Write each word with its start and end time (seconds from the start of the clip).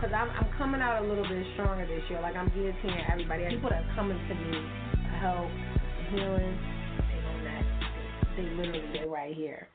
Cause 0.00 0.10
I'm 0.14 0.30
I'm 0.30 0.46
coming 0.56 0.80
out 0.80 1.02
a 1.02 1.06
little 1.08 1.26
bit 1.26 1.44
stronger 1.54 1.84
this 1.84 2.02
year. 2.08 2.20
Like 2.20 2.36
I'm 2.36 2.48
guillotining 2.50 3.10
everybody. 3.10 3.48
People 3.50 3.70
that 3.70 3.82
are 3.82 3.94
coming 3.96 4.16
to 4.16 4.34
me 4.34 4.62
for 5.02 5.16
help, 5.18 5.50
healing, 6.14 6.54
they 7.10 7.18
don't. 7.18 7.38
They 8.36 8.42
literally 8.54 8.90
they 8.94 9.08
right 9.08 9.34
here. 9.34 9.68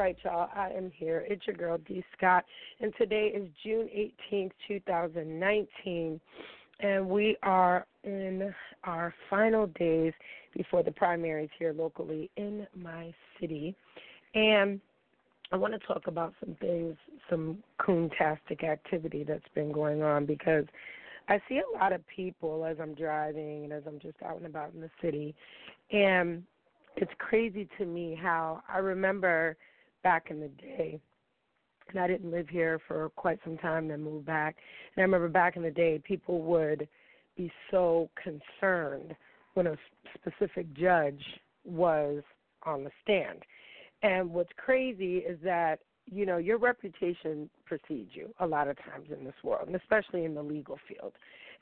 Right, 0.00 0.16
y'all. 0.24 0.48
I 0.54 0.70
am 0.70 0.90
here. 0.96 1.26
It's 1.28 1.46
your 1.46 1.56
girl 1.56 1.76
D 1.86 2.02
Scott, 2.16 2.46
and 2.80 2.90
today 2.96 3.32
is 3.34 3.46
June 3.62 3.86
18th, 4.32 4.52
2019, 4.66 6.18
and 6.80 7.06
we 7.06 7.36
are 7.42 7.86
in 8.02 8.50
our 8.84 9.12
final 9.28 9.66
days 9.66 10.14
before 10.56 10.82
the 10.82 10.90
primaries 10.90 11.50
here 11.58 11.74
locally 11.74 12.30
in 12.38 12.66
my 12.74 13.12
city. 13.38 13.76
And 14.34 14.80
I 15.52 15.56
want 15.56 15.74
to 15.74 15.86
talk 15.86 16.06
about 16.06 16.32
some 16.42 16.56
things, 16.62 16.96
some 17.28 17.58
coontastic 17.78 18.64
activity 18.64 19.22
that's 19.22 19.44
been 19.54 19.70
going 19.70 20.02
on 20.02 20.24
because 20.24 20.64
I 21.28 21.42
see 21.46 21.58
a 21.58 21.78
lot 21.78 21.92
of 21.92 22.00
people 22.06 22.64
as 22.64 22.78
I'm 22.80 22.94
driving 22.94 23.64
and 23.64 23.72
as 23.74 23.82
I'm 23.86 24.00
just 24.00 24.16
out 24.24 24.38
and 24.38 24.46
about 24.46 24.72
in 24.72 24.80
the 24.80 24.90
city, 25.02 25.34
and 25.92 26.42
it's 26.96 27.12
crazy 27.18 27.68
to 27.76 27.84
me 27.84 28.18
how 28.18 28.62
I 28.66 28.78
remember 28.78 29.58
back 30.02 30.30
in 30.30 30.40
the 30.40 30.48
day. 30.48 31.00
And 31.88 31.98
I 31.98 32.06
didn't 32.06 32.30
live 32.30 32.48
here 32.48 32.80
for 32.86 33.10
quite 33.16 33.40
some 33.44 33.58
time, 33.58 33.88
then 33.88 34.02
moved 34.02 34.26
back. 34.26 34.56
And 34.94 35.02
I 35.02 35.04
remember 35.04 35.28
back 35.28 35.56
in 35.56 35.62
the 35.62 35.70
day, 35.70 36.00
people 36.06 36.40
would 36.42 36.88
be 37.36 37.50
so 37.70 38.08
concerned 38.22 39.14
when 39.54 39.66
a 39.66 39.76
specific 40.14 40.72
judge 40.74 41.22
was 41.64 42.22
on 42.64 42.84
the 42.84 42.90
stand. 43.02 43.42
And 44.02 44.30
what's 44.30 44.50
crazy 44.56 45.18
is 45.18 45.38
that, 45.42 45.80
you 46.06 46.26
know, 46.26 46.38
your 46.38 46.58
reputation 46.58 47.50
precedes 47.64 48.10
you 48.14 48.32
a 48.40 48.46
lot 48.46 48.68
of 48.68 48.76
times 48.84 49.08
in 49.16 49.24
this 49.24 49.34
world, 49.42 49.66
and 49.66 49.76
especially 49.76 50.24
in 50.24 50.34
the 50.34 50.42
legal 50.42 50.78
field. 50.88 51.12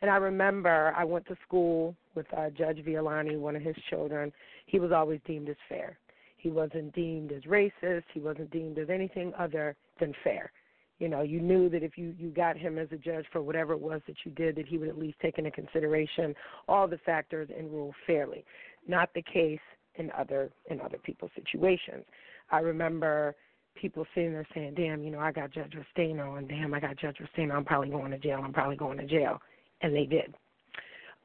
And 0.00 0.10
I 0.10 0.16
remember 0.16 0.94
I 0.96 1.04
went 1.04 1.26
to 1.26 1.36
school 1.46 1.96
with 2.14 2.26
uh, 2.36 2.50
Judge 2.50 2.78
Violani, 2.84 3.36
one 3.38 3.56
of 3.56 3.62
his 3.62 3.76
children. 3.90 4.32
He 4.66 4.78
was 4.78 4.92
always 4.92 5.20
deemed 5.26 5.48
as 5.48 5.56
fair. 5.68 5.98
He 6.38 6.50
wasn't 6.50 6.94
deemed 6.94 7.32
as 7.32 7.43
racist. 7.43 8.04
He 8.15 8.21
wasn't 8.21 8.50
deemed 8.50 8.78
as 8.78 8.88
anything 8.88 9.32
other 9.38 9.76
than 10.00 10.15
fair. 10.25 10.53
You 10.99 11.09
know, 11.09 11.22
you 11.22 11.41
knew 11.41 11.69
that 11.69 11.82
if 11.82 11.97
you 11.97 12.15
you 12.19 12.31
got 12.31 12.56
him 12.56 12.78
as 12.78 12.88
a 12.91 12.97
judge 12.97 13.26
for 13.32 13.41
whatever 13.41 13.72
it 13.72 13.81
was 13.81 14.00
that 14.06 14.16
you 14.25 14.32
did, 14.32 14.56
that 14.56 14.66
he 14.66 14.78
would 14.78 14.88
at 14.88 14.99
least 14.99 15.19
take 15.21 15.38
into 15.38 15.50
consideration 15.50 16.34
all 16.66 16.88
the 16.88 16.99
factors 16.99 17.49
and 17.56 17.71
rule 17.71 17.94
fairly. 18.06 18.44
Not 18.87 19.10
the 19.15 19.22
case 19.22 19.60
in 19.97 20.10
other 20.16 20.50
in 20.71 20.81
other 20.81 20.99
people's 20.99 21.31
situations. 21.37 22.04
I 22.50 22.60
remember 22.60 23.37
people 23.75 24.06
sitting 24.15 24.32
there 24.32 24.47
saying, 24.55 24.75
"Damn, 24.75 25.05
you 25.05 25.10
know, 25.10 25.20
I 25.20 25.31
got 25.31 25.50
Judge 25.50 25.72
Restaino, 25.72 26.38
and 26.38 26.49
damn, 26.49 26.75
I 26.75 26.81
got 26.81 26.97
Judge 26.97 27.19
Restaino. 27.19 27.55
I'm 27.55 27.65
probably 27.65 27.91
going 27.91 28.10
to 28.10 28.19
jail. 28.19 28.41
I'm 28.43 28.53
probably 28.53 28.76
going 28.76 28.99
to 28.99 29.06
jail," 29.06 29.41
and 29.82 29.94
they 29.94 30.05
did. 30.05 30.34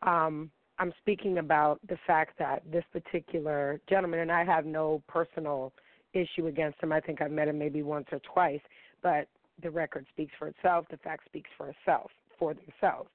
Um, 0.03 0.51
I'm 0.79 0.93
speaking 1.01 1.37
about 1.37 1.79
the 1.87 1.97
fact 2.07 2.37
that 2.39 2.63
this 2.71 2.83
particular 2.91 3.79
gentleman, 3.87 4.21
and 4.21 4.31
I 4.31 4.43
have 4.43 4.65
no 4.65 5.01
personal 5.07 5.71
issue 6.13 6.47
against 6.47 6.81
him. 6.81 6.91
I 6.91 6.99
think 6.99 7.21
I've 7.21 7.31
met 7.31 7.47
him 7.47 7.57
maybe 7.57 7.83
once 7.83 8.07
or 8.11 8.19
twice, 8.19 8.61
but 9.01 9.27
the 9.61 9.69
record 9.69 10.05
speaks 10.11 10.33
for 10.37 10.47
itself. 10.47 10.85
The 10.89 10.97
fact 10.97 11.25
speaks 11.25 11.49
for 11.57 11.69
itself, 11.69 12.11
for 12.39 12.53
themselves. 12.53 13.09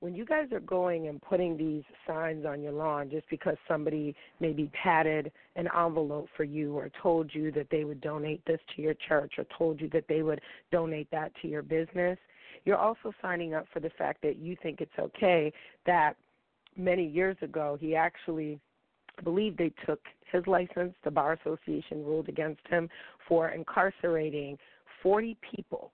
When 0.00 0.14
you 0.14 0.24
guys 0.24 0.52
are 0.52 0.60
going 0.60 1.08
and 1.08 1.20
putting 1.20 1.56
these 1.56 1.82
signs 2.06 2.46
on 2.46 2.62
your 2.62 2.72
lawn 2.72 3.10
just 3.10 3.28
because 3.28 3.56
somebody 3.66 4.14
maybe 4.38 4.70
padded 4.80 5.32
an 5.56 5.68
envelope 5.76 6.28
for 6.36 6.44
you 6.44 6.76
or 6.76 6.88
told 7.02 7.34
you 7.34 7.50
that 7.52 7.66
they 7.70 7.82
would 7.82 8.00
donate 8.00 8.44
this 8.46 8.60
to 8.76 8.82
your 8.82 8.94
church 8.94 9.34
or 9.38 9.46
told 9.56 9.80
you 9.80 9.88
that 9.90 10.04
they 10.08 10.22
would 10.22 10.40
donate 10.70 11.10
that 11.10 11.32
to 11.42 11.48
your 11.48 11.62
business, 11.62 12.16
you're 12.64 12.76
also 12.76 13.12
signing 13.20 13.54
up 13.54 13.66
for 13.72 13.80
the 13.80 13.90
fact 13.90 14.22
that 14.22 14.36
you 14.36 14.56
think 14.62 14.80
it's 14.80 14.98
okay 15.00 15.52
that 15.84 16.16
many 16.78 17.06
years 17.06 17.36
ago, 17.42 17.76
he 17.80 17.94
actually 17.94 18.60
I 19.18 19.22
believe 19.22 19.56
they 19.56 19.72
took 19.84 20.00
his 20.30 20.46
license. 20.46 20.94
The 21.04 21.10
Bar 21.10 21.38
Association 21.44 22.04
ruled 22.04 22.28
against 22.28 22.60
him 22.68 22.88
for 23.26 23.50
incarcerating 23.50 24.56
40 25.02 25.36
people, 25.52 25.92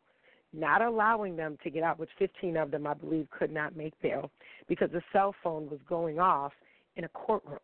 not 0.53 0.83
allowing 0.83 1.37
them 1.37 1.57
to 1.65 1.71
get 1.71 1.83
out, 1.83 1.99
which 1.99 2.11
15 2.19 2.57
of 2.57 2.71
them, 2.71 2.87
I 2.87 2.95
believe, 2.95 3.29
could 3.31 3.51
not 3.51 3.77
make 3.77 3.95
bail 4.03 4.31
because 4.69 4.91
the 4.93 5.03
cell 5.13 5.35
phone 5.43 5.69
was 5.71 5.81
going 5.89 6.19
off 6.19 6.53
in 6.97 7.05
a 7.05 7.09
courtroom. 7.09 7.59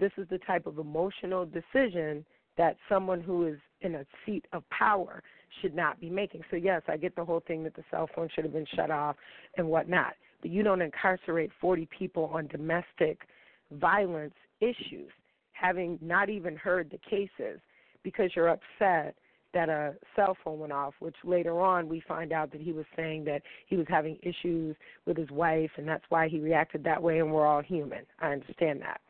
This 0.00 0.12
is 0.16 0.26
the 0.30 0.38
type 0.38 0.66
of 0.66 0.78
emotional 0.78 1.46
decision 1.46 2.24
that 2.56 2.76
someone 2.88 3.20
who 3.20 3.46
is 3.46 3.58
in 3.82 3.96
a 3.96 4.06
seat 4.24 4.46
of 4.52 4.68
power 4.70 5.22
should 5.60 5.74
not 5.74 6.00
be 6.00 6.08
making. 6.08 6.42
So, 6.50 6.56
yes, 6.56 6.82
I 6.88 6.96
get 6.96 7.14
the 7.14 7.24
whole 7.24 7.42
thing 7.46 7.62
that 7.64 7.74
the 7.74 7.84
cell 7.90 8.08
phone 8.14 8.28
should 8.34 8.44
have 8.44 8.52
been 8.52 8.66
shut 8.74 8.90
off 8.90 9.16
and 9.56 9.68
whatnot 9.68 10.14
you 10.50 10.62
don't 10.62 10.82
incarcerate 10.82 11.50
40 11.60 11.88
people 11.96 12.30
on 12.32 12.46
domestic 12.48 13.20
violence 13.72 14.34
issues, 14.60 15.10
having 15.52 15.98
not 16.00 16.28
even 16.28 16.56
heard 16.56 16.90
the 16.90 16.98
cases, 16.98 17.60
because 18.02 18.30
you're 18.34 18.48
upset 18.48 19.14
that 19.54 19.68
a 19.68 19.94
cell 20.16 20.36
phone 20.42 20.58
went 20.58 20.72
off, 20.72 20.94
which 21.00 21.14
later 21.24 21.60
on 21.60 21.88
we 21.88 22.02
find 22.08 22.32
out 22.32 22.50
that 22.52 22.60
he 22.60 22.72
was 22.72 22.86
saying 22.96 23.24
that 23.24 23.42
he 23.66 23.76
was 23.76 23.86
having 23.88 24.18
issues 24.22 24.74
with 25.06 25.16
his 25.16 25.30
wife 25.30 25.70
and 25.76 25.86
that's 25.86 26.04
why 26.08 26.28
he 26.28 26.40
reacted 26.40 26.82
that 26.84 27.02
way 27.02 27.18
and 27.18 27.30
we're 27.30 27.46
all 27.46 27.62
human. 27.62 28.00
I 28.20 28.32
understand 28.32 28.80
that. 28.80 29.00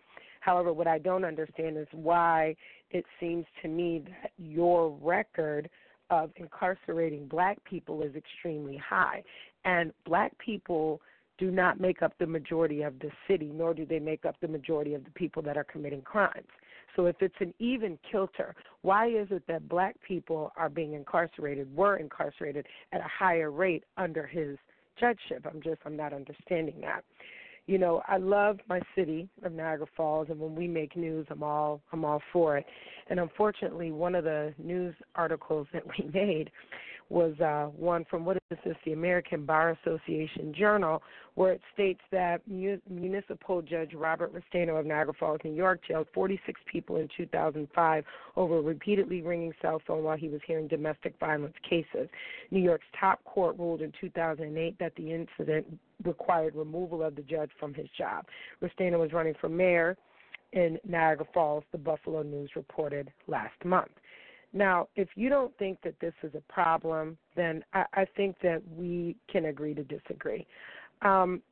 However, 0.41 0.73
what 0.73 0.89
I 0.89 0.99
don't 0.99 1.25
understand 1.25 1.79
is 1.79 1.87
why 1.93 2.57
it 2.91 3.05
seems 3.21 3.47
to 3.63 3.69
me 3.69 4.03
that 4.05 4.33
your 4.37 4.91
record 5.01 5.71
of 6.11 6.31
incarcerating 6.37 7.27
black 7.27 7.63
people 7.65 8.03
is 8.03 8.15
extremely 8.17 8.77
high. 8.77 9.23
And 9.65 9.93
black 10.05 10.37
people 10.39 11.01
do 11.39 11.51
not 11.51 11.81
make 11.81 12.03
up 12.03 12.13
the 12.19 12.27
majority 12.27 12.83
of 12.83 12.99
the 12.99 13.11
city, 13.27 13.51
nor 13.53 13.75
do 13.75 13.87
they 13.87 13.99
make 13.99 14.25
up 14.25 14.37
the 14.41 14.49
majority 14.49 14.95
of 14.95 15.05
the 15.05 15.11
people 15.11 15.43
that 15.43 15.57
are 15.57 15.65
committing 15.65 16.03
crimes. 16.03 16.47
So 16.95 17.07
if 17.07 17.17
it's 17.21 17.35
an 17.41 17.55
even 17.59 17.99
kilter, 18.11 18.55
why 18.83 19.09
is 19.09 19.29
it 19.31 19.45
that 19.49 19.69
black 19.69 19.97
people 20.07 20.53
are 20.57 20.69
being 20.69 20.93
incarcerated, 20.93 21.75
were 21.75 21.97
incarcerated 21.97 22.67
at 22.93 23.01
a 23.01 23.09
higher 23.09 23.51
rate 23.51 23.85
under 23.97 24.27
his 24.27 24.59
judgeship? 25.01 25.47
I'm 25.47 25.63
just 25.63 25.81
I'm 25.87 25.97
not 25.97 26.13
understanding 26.13 26.81
that. 26.83 27.05
You 27.67 27.79
know, 27.79 28.03
I 28.09 28.17
love 28.17 28.59
my 28.69 28.81
city 28.97 29.29
of 29.45 29.53
Niagara 29.53 29.87
Falls 29.97 30.29
and 30.31 30.39
when 30.39 30.55
we 30.55 30.67
make 30.67 30.97
news 30.97 31.27
I'm 31.31 31.43
all 31.43 31.81
I'm 31.93 32.05
all 32.05 32.21
for 32.33 32.59
it. 32.59 32.67
And 33.09 33.19
unfortunately 33.21 33.91
one 33.91 34.15
of 34.15 34.25
the 34.25 34.53
news 34.59 34.95
articles 35.15 35.67
that 35.73 35.85
we 35.87 36.11
made 36.13 36.51
was 37.09 37.39
uh, 37.41 37.67
one 37.77 38.05
from 38.09 38.25
what 38.25 38.37
is 38.37 38.59
this, 38.65 38.77
the 38.85 38.93
American 38.93 39.45
Bar 39.45 39.77
Association 39.85 40.55
Journal, 40.55 41.03
where 41.35 41.53
it 41.53 41.61
states 41.75 42.01
that 42.11 42.41
Municipal 42.47 43.63
Judge 43.63 43.95
Robert 43.95 44.33
Restaino 44.35 44.79
of 44.79 44.87
Niagara 44.87 45.15
Falls, 45.19 45.41
New 45.45 45.53
York, 45.53 45.81
jailed 45.87 46.07
46 46.15 46.61
people 46.71 46.97
in 46.97 47.09
2005 47.17 48.05
over 48.37 48.61
repeatedly 48.61 49.23
ringing 49.23 49.53
cell 49.61 49.81
phone 49.87 50.05
while 50.05 50.17
he 50.17 50.29
was 50.29 50.41
hearing 50.47 50.69
domestic 50.69 51.15
violence 51.19 51.55
cases. 51.69 52.09
New 52.51 52.61
York's 52.61 52.87
top 52.99 53.23
court 53.25 53.59
ruled 53.59 53.83
in 53.83 53.93
2008 54.01 54.79
that 54.79 54.95
the 54.97 55.13
incident 55.13 55.67
required 56.05 56.55
removal 56.55 57.03
of 57.03 57.15
the 57.15 57.23
judge 57.23 57.51
from 57.59 57.75
his 57.75 57.87
job. 57.97 58.27
Restaino 58.63 58.99
was 58.99 59.13
running 59.13 59.35
for 59.41 59.49
mayor 59.49 59.97
in 60.53 60.79
Niagara 60.87 61.27
Falls, 61.33 61.65
the 61.73 61.79
Buffalo 61.79 62.23
News 62.23 62.51
reported 62.57 63.11
last 63.27 63.65
month. 63.65 63.91
Now, 64.53 64.89
if 64.97 65.09
you 65.15 65.29
don't 65.29 65.57
think 65.59 65.79
that 65.83 65.95
this 66.01 66.13
is 66.23 66.33
a 66.35 66.53
problem, 66.53 67.17
then 67.37 67.65
I, 67.73 67.85
I 67.95 68.05
think 68.17 68.37
that 68.43 68.61
we 68.77 69.17
can 69.31 69.47
agree 69.47 69.75
to 69.75 69.83
disagree. 69.85 70.47
Um, 71.01 71.43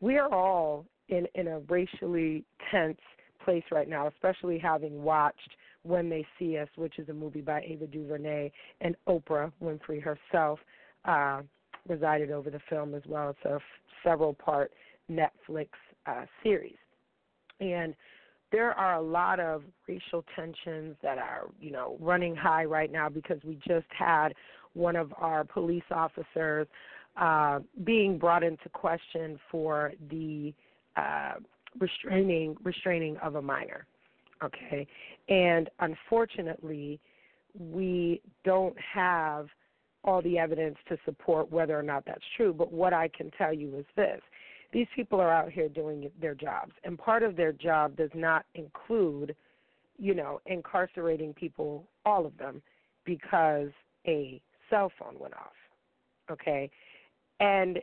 we 0.00 0.16
are 0.16 0.32
all 0.32 0.86
in, 1.08 1.26
in 1.34 1.48
a 1.48 1.60
racially 1.60 2.44
tense 2.70 2.98
place 3.44 3.64
right 3.70 3.88
now, 3.88 4.08
especially 4.08 4.58
having 4.58 5.02
watched 5.02 5.50
When 5.82 6.08
They 6.08 6.26
See 6.38 6.58
Us, 6.58 6.68
which 6.76 6.98
is 6.98 7.08
a 7.08 7.14
movie 7.14 7.40
by 7.40 7.62
Ava 7.62 7.86
DuVernay, 7.86 8.50
and 8.80 8.96
Oprah 9.06 9.52
Winfrey 9.62 10.02
herself 10.02 10.58
uh, 11.04 11.42
resided 11.86 12.30
over 12.30 12.50
the 12.50 12.60
film 12.68 12.94
as 12.94 13.02
well. 13.06 13.30
It's 13.30 13.38
a 13.44 13.54
f- 13.56 13.62
several 14.04 14.34
part 14.34 14.72
Netflix 15.10 15.68
uh, 16.06 16.24
series. 16.42 16.76
And 17.60 17.94
there 18.50 18.72
are 18.72 18.94
a 18.94 19.02
lot 19.02 19.40
of 19.40 19.62
racial 19.86 20.24
tensions 20.34 20.96
that 21.02 21.18
are, 21.18 21.48
you 21.60 21.70
know, 21.70 21.96
running 22.00 22.34
high 22.34 22.64
right 22.64 22.90
now 22.90 23.08
because 23.08 23.38
we 23.44 23.58
just 23.66 23.86
had 23.96 24.30
one 24.74 24.96
of 24.96 25.12
our 25.16 25.44
police 25.44 25.82
officers 25.90 26.66
uh, 27.16 27.60
being 27.84 28.18
brought 28.18 28.42
into 28.42 28.68
question 28.70 29.38
for 29.50 29.92
the 30.10 30.54
uh, 30.96 31.34
restraining 31.78 32.56
restraining 32.62 33.16
of 33.18 33.34
a 33.34 33.42
minor. 33.42 33.86
Okay, 34.42 34.86
and 35.28 35.68
unfortunately, 35.80 37.00
we 37.58 38.22
don't 38.44 38.76
have 38.78 39.48
all 40.04 40.22
the 40.22 40.38
evidence 40.38 40.76
to 40.88 40.96
support 41.04 41.50
whether 41.50 41.78
or 41.78 41.82
not 41.82 42.04
that's 42.06 42.22
true. 42.36 42.54
But 42.54 42.72
what 42.72 42.92
I 42.92 43.08
can 43.08 43.30
tell 43.36 43.52
you 43.52 43.76
is 43.76 43.84
this 43.96 44.20
these 44.72 44.86
people 44.94 45.20
are 45.20 45.32
out 45.32 45.50
here 45.50 45.68
doing 45.68 46.10
their 46.20 46.34
jobs, 46.34 46.72
and 46.84 46.98
part 46.98 47.22
of 47.22 47.36
their 47.36 47.52
job 47.52 47.96
does 47.96 48.10
not 48.14 48.44
include, 48.54 49.34
you 49.98 50.14
know, 50.14 50.40
incarcerating 50.46 51.32
people, 51.32 51.84
all 52.04 52.26
of 52.26 52.36
them, 52.36 52.62
because 53.04 53.70
a 54.06 54.40
cell 54.68 54.92
phone 54.98 55.18
went 55.18 55.34
off. 55.34 55.52
Okay, 56.30 56.70
and 57.40 57.78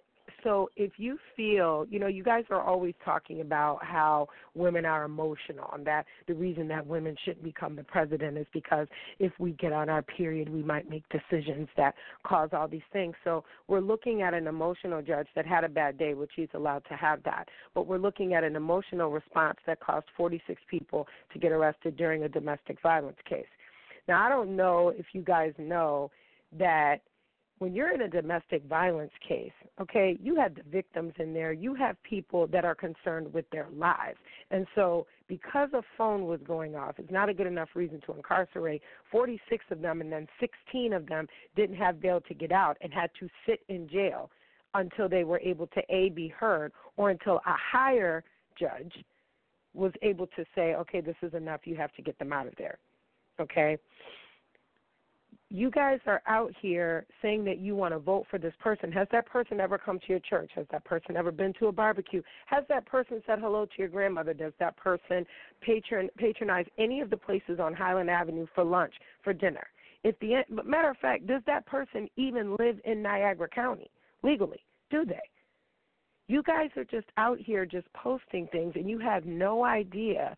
so 0.45 0.69
if 0.75 0.91
you 0.97 1.17
feel, 1.35 1.87
you 1.89 1.97
know, 1.97 2.05
you 2.05 2.23
guys 2.23 2.43
are 2.51 2.61
always 2.61 2.93
talking 3.03 3.41
about 3.41 3.83
how 3.83 4.27
women 4.53 4.85
are 4.85 5.03
emotional 5.03 5.71
and 5.73 5.85
that 5.87 6.05
the 6.27 6.35
reason 6.35 6.67
that 6.67 6.85
women 6.85 7.15
shouldn't 7.25 7.43
become 7.43 7.75
the 7.75 7.83
president 7.83 8.37
is 8.37 8.45
because 8.53 8.87
if 9.17 9.31
we 9.39 9.53
get 9.53 9.73
on 9.73 9.89
our 9.89 10.03
period, 10.03 10.47
we 10.47 10.61
might 10.61 10.87
make 10.87 11.03
decisions 11.09 11.67
that 11.77 11.95
cause 12.23 12.49
all 12.53 12.67
these 12.67 12.81
things. 12.93 13.15
So 13.23 13.43
we're 13.67 13.79
looking 13.79 14.21
at 14.21 14.35
an 14.35 14.45
emotional 14.45 15.01
judge 15.01 15.27
that 15.35 15.47
had 15.47 15.63
a 15.63 15.69
bad 15.69 15.97
day, 15.97 16.13
which 16.13 16.31
he's 16.35 16.47
allowed 16.53 16.83
to 16.89 16.93
have 16.93 17.23
that. 17.23 17.47
But 17.73 17.87
we're 17.87 17.97
looking 17.97 18.35
at 18.35 18.43
an 18.43 18.55
emotional 18.55 19.09
response 19.09 19.57
that 19.65 19.79
caused 19.79 20.05
46 20.15 20.61
people 20.69 21.07
to 21.33 21.39
get 21.39 21.53
arrested 21.53 21.97
during 21.97 22.21
a 22.21 22.29
domestic 22.29 22.79
violence 22.83 23.17
case. 23.27 23.45
Now, 24.07 24.23
I 24.23 24.29
don't 24.29 24.55
know 24.55 24.93
if 24.95 25.07
you 25.13 25.23
guys 25.23 25.53
know 25.57 26.11
that 26.59 26.97
when 27.59 27.73
you're 27.73 27.93
in 27.93 28.01
a 28.01 28.09
domestic 28.09 28.63
violence 28.65 29.11
case, 29.25 29.51
okay, 29.79 30.17
you 30.21 30.35
have 30.35 30.55
the 30.55 30.63
victims 30.63 31.13
in 31.19 31.33
there, 31.33 31.53
you 31.53 31.73
have 31.73 32.01
people 32.03 32.47
that 32.47 32.65
are 32.65 32.75
concerned 32.75 33.31
with 33.33 33.49
their 33.49 33.67
lives. 33.73 34.17
And 34.51 34.67
so, 34.75 35.07
because 35.27 35.69
a 35.73 35.81
phone 35.97 36.25
was 36.25 36.39
going 36.45 36.75
off, 36.75 36.95
it's 36.97 37.11
not 37.11 37.29
a 37.29 37.33
good 37.33 37.47
enough 37.47 37.69
reason 37.73 38.01
to 38.05 38.13
incarcerate 38.13 38.81
46 39.11 39.63
of 39.71 39.81
them, 39.81 40.01
and 40.01 40.11
then 40.11 40.27
16 40.39 40.93
of 40.93 41.07
them 41.07 41.27
didn't 41.55 41.77
have 41.77 42.01
bail 42.01 42.19
to 42.27 42.33
get 42.33 42.51
out 42.51 42.77
and 42.81 42.93
had 42.93 43.09
to 43.19 43.29
sit 43.47 43.61
in 43.69 43.87
jail 43.87 44.29
until 44.73 45.07
they 45.07 45.23
were 45.23 45.39
able 45.39 45.67
to 45.67 45.81
A, 45.89 46.09
be 46.09 46.27
heard, 46.27 46.73
or 46.97 47.09
until 47.09 47.37
a 47.37 47.55
higher 47.71 48.23
judge 48.59 48.93
was 49.73 49.93
able 50.01 50.27
to 50.27 50.45
say, 50.53 50.75
okay, 50.75 51.01
this 51.01 51.15
is 51.21 51.33
enough, 51.33 51.61
you 51.63 51.75
have 51.75 51.93
to 51.93 52.01
get 52.01 52.17
them 52.19 52.33
out 52.33 52.47
of 52.47 52.53
there. 52.57 52.77
Okay? 53.39 53.77
You 55.55 55.71
guys 55.71 55.99
are 56.05 56.21
out 56.27 56.53
here 56.61 57.05
saying 57.21 57.45
that 57.45 57.59
you 57.59 57.75
want 57.75 57.93
to 57.93 57.99
vote 57.99 58.25
for 58.29 58.37
this 58.37 58.53
person. 58.59 58.91
Has 58.91 59.07
that 59.13 59.25
person 59.25 59.61
ever 59.61 59.77
come 59.77 59.99
to 59.99 60.05
your 60.07 60.19
church? 60.19 60.51
Has 60.53 60.65
that 60.71 60.83
person 60.83 61.15
ever 61.15 61.31
been 61.31 61.53
to 61.59 61.67
a 61.67 61.71
barbecue? 61.71 62.21
Has 62.47 62.65
that 62.67 62.85
person 62.85 63.23
said 63.25 63.39
hello 63.39 63.65
to 63.65 63.71
your 63.77 63.87
grandmother? 63.87 64.33
Does 64.33 64.51
that 64.59 64.75
person 64.75 65.25
patron 65.61 66.09
patronize 66.17 66.65
any 66.77 66.99
of 66.99 67.09
the 67.09 67.15
places 67.15 67.59
on 67.61 67.73
Highland 67.73 68.09
Avenue 68.09 68.47
for 68.53 68.65
lunch, 68.65 68.93
for 69.23 69.31
dinner? 69.31 69.65
If 70.03 70.19
the 70.19 70.43
matter 70.63 70.89
of 70.89 70.97
fact, 70.97 71.25
does 71.25 71.41
that 71.47 71.65
person 71.65 72.09
even 72.17 72.57
live 72.57 72.77
in 72.83 73.01
Niagara 73.01 73.47
County 73.47 73.89
legally? 74.23 74.59
Do 74.91 75.05
they? 75.05 75.21
You 76.27 76.43
guys 76.43 76.69
are 76.75 76.83
just 76.83 77.07
out 77.17 77.39
here 77.39 77.65
just 77.65 77.87
posting 77.93 78.47
things 78.47 78.73
and 78.75 78.89
you 78.89 78.99
have 78.99 79.25
no 79.25 79.63
idea 79.63 80.35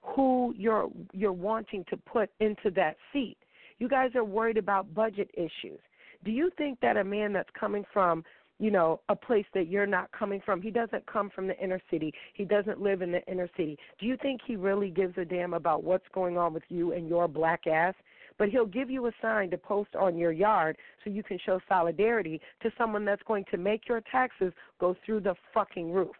who 0.00 0.54
you're 0.56 0.88
you're 1.12 1.32
wanting 1.32 1.84
to 1.90 1.96
put 1.96 2.30
into 2.40 2.70
that 2.70 2.96
seat 3.12 3.36
you 3.78 3.88
guys 3.88 4.10
are 4.14 4.24
worried 4.24 4.56
about 4.56 4.94
budget 4.94 5.30
issues. 5.34 5.80
Do 6.24 6.30
you 6.30 6.50
think 6.56 6.80
that 6.80 6.96
a 6.96 7.04
man 7.04 7.32
that's 7.32 7.50
coming 7.58 7.84
from 7.92 8.24
you 8.58 8.70
know, 8.70 9.00
a 9.08 9.16
place 9.16 9.46
that 9.54 9.68
you're 9.68 9.86
not 9.86 10.10
coming 10.12 10.40
from. 10.44 10.62
He 10.62 10.70
doesn't 10.70 11.04
come 11.06 11.30
from 11.30 11.46
the 11.46 11.58
inner 11.58 11.80
city. 11.90 12.12
He 12.34 12.44
doesn't 12.44 12.80
live 12.80 13.02
in 13.02 13.10
the 13.10 13.24
inner 13.26 13.48
city. 13.56 13.76
Do 13.98 14.06
you 14.06 14.16
think 14.22 14.40
he 14.46 14.56
really 14.56 14.90
gives 14.90 15.18
a 15.18 15.24
damn 15.24 15.54
about 15.54 15.82
what's 15.82 16.06
going 16.14 16.38
on 16.38 16.54
with 16.54 16.62
you 16.68 16.92
and 16.92 17.08
your 17.08 17.26
black 17.26 17.66
ass? 17.66 17.94
But 18.38 18.48
he'll 18.48 18.66
give 18.66 18.90
you 18.90 19.06
a 19.06 19.12
sign 19.20 19.50
to 19.50 19.58
post 19.58 19.94
on 19.96 20.16
your 20.16 20.32
yard 20.32 20.76
so 21.02 21.10
you 21.10 21.22
can 21.22 21.38
show 21.44 21.60
solidarity 21.68 22.40
to 22.62 22.70
someone 22.76 23.04
that's 23.04 23.22
going 23.26 23.44
to 23.50 23.56
make 23.56 23.88
your 23.88 24.02
taxes 24.10 24.52
go 24.80 24.96
through 25.04 25.20
the 25.20 25.34
fucking 25.52 25.92
roof 25.92 26.16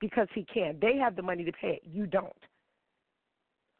because 0.00 0.28
he 0.34 0.44
can. 0.52 0.76
They 0.80 0.96
have 0.96 1.16
the 1.16 1.22
money 1.22 1.44
to 1.44 1.52
pay 1.52 1.80
it. 1.80 1.82
You 1.84 2.06
don't. 2.06 2.32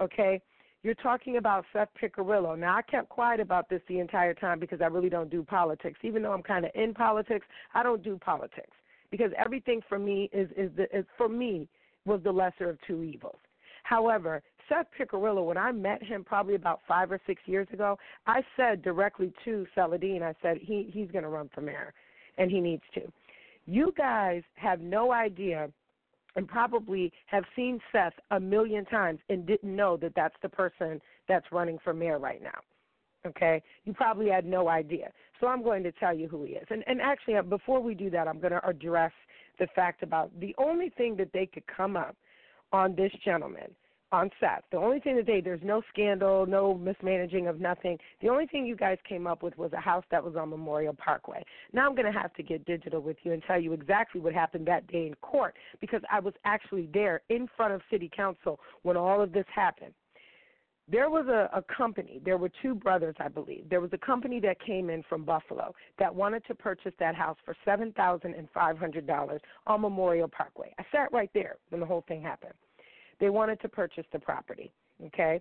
Okay? 0.01 0.41
You're 0.83 0.95
talking 0.95 1.37
about 1.37 1.67
Seth 1.73 1.89
Piccirillo. 2.01 2.59
Now, 2.59 2.77
I 2.77 2.83
kept 2.83 3.11
quiet 3.11 3.39
about 3.39 3.69
this 3.69 3.83
the 3.87 3.99
entire 3.99 4.33
time 4.33 4.59
because 4.59 4.81
I 4.81 4.87
really 4.87 5.11
don't 5.11 5.31
do 5.31 5.43
politics. 5.43 5.99
Even 6.03 6.23
though 6.23 6.33
I'm 6.33 6.43
kind 6.43 6.65
of 6.65 6.71
in 6.75 6.95
politics, 6.95 7.47
I 7.75 7.83
don't 7.83 8.03
do 8.03 8.19
politics 8.19 8.73
because 9.11 9.31
everything 9.37 9.83
for 9.89 9.99
me 9.99 10.31
is 10.33 10.49
is, 10.57 10.71
the, 10.77 10.85
is 10.97 11.05
for 11.19 11.29
me 11.29 11.69
was 12.07 12.21
the 12.23 12.33
lesser 12.33 12.71
of 12.71 12.79
two 12.87 13.03
evils. 13.03 13.39
However, 13.83 14.43
Seth 14.69 14.87
Piccirillo, 14.99 15.45
when 15.45 15.59
I 15.59 15.73
met 15.73 16.03
him 16.03 16.25
probably 16.25 16.55
about 16.55 16.81
five 16.89 17.13
or 17.13 17.21
six 17.27 17.43
years 17.45 17.67
ago, 17.73 17.99
I 18.27 18.43
said 18.57 18.83
directly 18.83 19.33
to 19.45 19.67
Saladin, 19.75 20.23
I 20.23 20.35
said 20.41 20.59
he 20.61 20.91
he's 20.93 21.11
going 21.11 21.25
to 21.25 21.31
run 21.31 21.51
for 21.55 21.61
mayor, 21.61 21.93
and 22.39 22.51
he 22.51 22.61
needs 22.61 22.85
to. 22.95 23.03
You 23.67 23.93
guys 23.99 24.43
have 24.55 24.81
no 24.81 25.13
idea 25.13 25.71
and 26.37 26.47
probably 26.47 27.13
have 27.27 27.45
seen 27.57 27.81
Seth 27.93 28.13
a 28.31 28.41
million 28.41 28.85
times 28.85 29.21
and 29.29 29.47
didn't 29.47 29.75
know 29.75 29.97
that 29.99 30.13
that's 30.15 30.37
the 30.43 30.49
person 30.49 31.01
that's 31.29 31.47
running 31.53 31.79
for 31.83 31.93
mayor 31.93 32.19
right 32.19 32.43
now. 32.43 32.59
Okay, 33.27 33.63
you 33.85 33.93
probably 33.93 34.31
had 34.31 34.47
no 34.47 34.69
idea. 34.69 35.11
So 35.41 35.47
I'm 35.47 35.63
going 35.63 35.83
to 35.83 35.93
tell 35.93 36.15
you 36.15 36.27
who 36.27 36.45
he 36.45 36.53
is. 36.53 36.67
And 36.71 36.83
and 36.87 37.01
actually, 37.01 37.37
uh, 37.37 37.43
before 37.43 37.81
we 37.81 37.95
do 37.95 38.09
that, 38.11 38.27
I'm 38.27 38.41
going 38.41 38.53
to 38.53 38.67
address 38.67 39.13
the 39.59 39.67
fact 39.75 40.03
about 40.03 40.31
the 40.41 40.55
only 40.59 40.89
thing 40.91 41.17
that 41.17 41.33
they 41.33 41.47
could 41.47 41.67
come 41.67 41.97
up 41.97 42.17
on 42.73 42.95
this 42.95 43.13
gentleman 43.25 43.75
on 44.13 44.31
Seth. 44.41 44.63
The 44.71 44.77
only 44.77 45.01
thing 45.01 45.17
that 45.17 45.27
they 45.27 45.41
there's 45.41 45.61
no 45.63 45.83
scandal, 45.93 46.47
no 46.47 46.75
mismanaging 46.75 47.47
of 47.47 47.61
nothing. 47.61 47.99
The 48.21 48.29
only 48.29 48.47
thing 48.47 48.67
you 48.67 48.77
guys 48.77 48.99
came 49.09 49.27
up 49.27 49.43
with 49.43 49.57
was 49.57 49.73
a 49.73 49.81
house 49.81 50.05
that 50.11 50.23
was 50.23 50.37
on 50.37 50.51
Memorial 50.51 50.95
Parkway. 50.95 51.43
Now 51.73 51.89
I'm 51.89 51.95
going 51.95 52.13
to 52.13 52.19
have 52.19 52.35
to 52.35 52.43
get 52.43 52.65
digital 52.65 53.01
with 53.01 53.17
you 53.23 53.33
and 53.33 53.43
tell 53.47 53.61
you 53.61 53.73
exactly 53.73 54.21
what 54.21 54.33
happened 54.33 54.67
that 54.67 54.87
day 54.89 55.07
in 55.07 55.15
court 55.17 55.55
because 55.81 56.03
I 56.11 56.21
was 56.21 56.35
actually 56.45 56.89
there 56.93 57.23
in 57.29 57.49
front 57.57 57.73
of 57.73 57.81
city 57.91 58.11
council 58.15 58.59
when 58.83 58.97
all 58.97 59.21
of 59.21 59.33
this 59.33 59.47
happened. 59.55 59.93
There 60.91 61.09
was 61.09 61.27
a, 61.29 61.49
a 61.57 61.63
company, 61.73 62.21
there 62.25 62.37
were 62.37 62.51
two 62.63 62.75
brothers, 62.75 63.15
I 63.21 63.29
believe. 63.29 63.69
There 63.71 63.81
was 63.81 63.93
a 63.93 63.99
company 63.99 64.41
that 64.41 64.57
came 64.61 64.91
in 64.91 65.05
from 65.09 65.25
Buffalo 65.25 65.73
that 66.01 66.13
wanted 66.13 66.45
to 66.47 66.55
purchase 66.57 66.93
that 66.99 67.15
house 67.15 67.37
for 67.45 67.55
$7,500 67.65 69.39
on 69.69 69.81
Memorial 69.81 70.27
Parkway. 70.27 70.75
I 70.81 70.85
sat 70.91 71.13
right 71.13 71.31
there 71.33 71.59
when 71.69 71.81
the 71.81 71.87
whole 71.87 72.05
thing 72.09 72.21
happened 72.21 72.55
they 73.21 73.31
wanted 73.31 73.61
to 73.61 73.69
purchase 73.69 74.05
the 74.13 74.19
property. 74.19 74.73
Okay, 75.07 75.41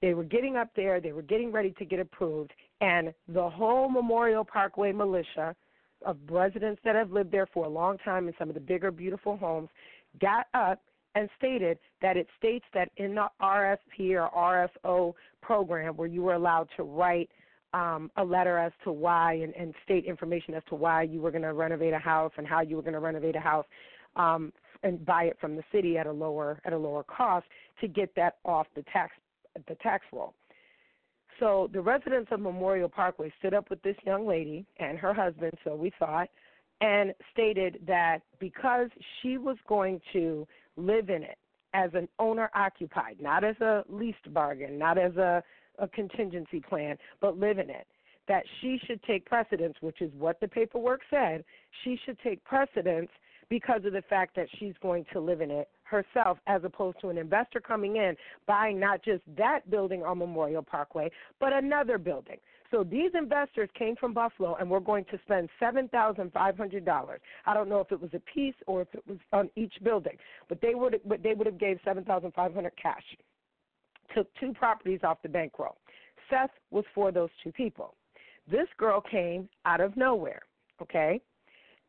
they 0.00 0.14
were 0.14 0.24
getting 0.24 0.56
up 0.56 0.68
there, 0.76 1.00
they 1.00 1.12
were 1.12 1.22
getting 1.22 1.50
ready 1.50 1.74
to 1.78 1.84
get 1.84 2.00
approved, 2.00 2.52
and 2.80 3.12
the 3.28 3.48
whole 3.48 3.88
Memorial 3.88 4.44
Parkway 4.44 4.92
militia 4.92 5.54
of 6.04 6.18
residents 6.28 6.80
that 6.84 6.94
have 6.94 7.10
lived 7.10 7.32
there 7.32 7.46
for 7.52 7.64
a 7.64 7.68
long 7.68 7.98
time 7.98 8.28
in 8.28 8.34
some 8.38 8.48
of 8.48 8.54
the 8.54 8.60
bigger, 8.60 8.90
beautiful 8.90 9.36
homes 9.36 9.68
got 10.20 10.46
up 10.54 10.80
and 11.14 11.28
stated 11.38 11.78
that 12.02 12.16
it 12.16 12.26
states 12.38 12.64
that 12.74 12.90
in 12.96 13.14
the 13.14 13.26
RSP 13.40 14.12
or 14.12 14.30
RFO 14.84 15.14
program 15.40 15.96
where 15.96 16.08
you 16.08 16.22
were 16.22 16.34
allowed 16.34 16.68
to 16.76 16.82
write 16.82 17.30
um, 17.72 18.10
a 18.16 18.24
letter 18.24 18.58
as 18.58 18.72
to 18.84 18.92
why 18.92 19.34
and, 19.34 19.54
and 19.56 19.74
state 19.84 20.04
information 20.04 20.54
as 20.54 20.62
to 20.68 20.74
why 20.74 21.02
you 21.02 21.20
were 21.20 21.30
going 21.30 21.42
to 21.42 21.52
renovate 21.52 21.92
a 21.92 21.98
house 21.98 22.32
and 22.36 22.46
how 22.46 22.60
you 22.60 22.76
were 22.76 22.82
going 22.82 22.94
to 22.94 23.00
renovate 23.00 23.36
a 23.36 23.40
house 23.40 23.66
um, 24.16 24.52
and 24.84 25.04
buy 25.04 25.24
it 25.24 25.36
from 25.40 25.56
the 25.56 25.64
city 25.72 25.98
at 25.98 26.06
a 26.06 26.12
lower 26.12 26.60
at 26.64 26.72
a 26.72 26.78
lower 26.78 27.02
cost 27.02 27.46
to 27.80 27.88
get 27.88 28.14
that 28.14 28.36
off 28.44 28.66
the 28.76 28.84
tax 28.92 29.12
the 29.68 29.74
tax 29.76 30.04
roll. 30.12 30.34
So 31.40 31.68
the 31.72 31.80
residents 31.80 32.30
of 32.30 32.40
Memorial 32.40 32.88
Parkway 32.88 33.32
stood 33.40 33.54
up 33.54 33.68
with 33.70 33.82
this 33.82 33.96
young 34.06 34.26
lady 34.26 34.64
and 34.78 34.96
her 34.98 35.12
husband, 35.12 35.54
so 35.64 35.74
we 35.74 35.90
thought, 35.98 36.28
and 36.80 37.12
stated 37.32 37.80
that 37.88 38.20
because 38.38 38.88
she 39.20 39.36
was 39.36 39.56
going 39.66 40.00
to 40.12 40.46
live 40.76 41.10
in 41.10 41.24
it 41.24 41.38
as 41.72 41.90
an 41.94 42.08
owner 42.20 42.50
occupied, 42.54 43.16
not 43.20 43.42
as 43.42 43.56
a 43.60 43.82
leased 43.88 44.32
bargain, 44.32 44.78
not 44.78 44.96
as 44.96 45.16
a 45.16 45.42
a 45.78 45.88
contingency 45.88 46.60
plan, 46.60 46.96
but 47.20 47.38
live 47.38 47.58
in 47.58 47.70
it. 47.70 47.86
That 48.28 48.44
she 48.60 48.80
should 48.86 49.02
take 49.02 49.26
precedence, 49.26 49.74
which 49.80 50.00
is 50.00 50.10
what 50.16 50.40
the 50.40 50.48
paperwork 50.48 51.00
said. 51.10 51.44
She 51.82 51.98
should 52.04 52.18
take 52.20 52.42
precedence 52.44 53.10
because 53.48 53.84
of 53.84 53.92
the 53.92 54.02
fact 54.02 54.34
that 54.36 54.46
she's 54.58 54.74
going 54.82 55.04
to 55.12 55.20
live 55.20 55.40
in 55.40 55.50
it 55.50 55.68
herself 55.82 56.38
as 56.46 56.62
opposed 56.64 57.00
to 57.00 57.08
an 57.08 57.18
investor 57.18 57.60
coming 57.60 57.96
in 57.96 58.16
buying 58.46 58.80
not 58.80 59.04
just 59.04 59.22
that 59.36 59.68
building 59.70 60.02
on 60.02 60.18
Memorial 60.18 60.62
Parkway, 60.62 61.10
but 61.40 61.52
another 61.52 61.98
building. 61.98 62.36
So 62.70 62.82
these 62.82 63.10
investors 63.14 63.68
came 63.78 63.94
from 63.94 64.14
Buffalo 64.14 64.56
and 64.56 64.68
were 64.68 64.80
going 64.80 65.04
to 65.10 65.18
spend 65.24 65.48
seven 65.60 65.88
thousand 65.88 66.32
five 66.32 66.56
hundred 66.56 66.84
dollars. 66.84 67.20
I 67.46 67.54
don't 67.54 67.68
know 67.68 67.80
if 67.80 67.92
it 67.92 68.00
was 68.00 68.10
a 68.14 68.20
piece 68.20 68.54
or 68.66 68.82
if 68.82 68.88
it 68.94 69.04
was 69.06 69.18
on 69.32 69.50
each 69.54 69.74
building, 69.84 70.16
but 70.48 70.60
they 70.60 70.74
would 70.74 71.00
but 71.04 71.22
they 71.22 71.34
would 71.34 71.46
have 71.46 71.58
gave 71.58 71.78
seven 71.84 72.04
thousand 72.04 72.32
five 72.34 72.54
hundred 72.54 72.72
cash 72.80 73.04
took 74.14 74.28
two 74.38 74.52
properties 74.52 75.00
off 75.02 75.18
the 75.22 75.28
bankroll. 75.28 75.76
Seth 76.30 76.50
was 76.70 76.84
for 76.94 77.12
those 77.12 77.30
two 77.42 77.52
people. 77.52 77.94
This 78.50 78.68
girl 78.78 79.00
came 79.00 79.48
out 79.64 79.80
of 79.80 79.96
nowhere, 79.96 80.42
okay? 80.80 81.20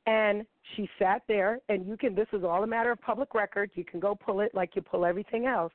And 0.06 0.46
she 0.76 0.90
sat 1.00 1.24
there, 1.28 1.60
and 1.70 1.88
you 1.88 1.98
can, 1.98 2.14
this 2.14 2.28
is 2.32 2.44
all 2.44 2.64
a 2.64 2.68
matter 2.68 2.92
of 2.92 3.02
public 3.02 3.34
record. 3.34 3.72
You 3.74 3.84
can 3.84 4.00
go 4.00 4.16
pull 4.16 4.42
it 4.42 4.54
like 4.54 4.76
you 4.76 4.82
pull 4.82 5.06
everything 5.06 5.46
else. 5.48 5.72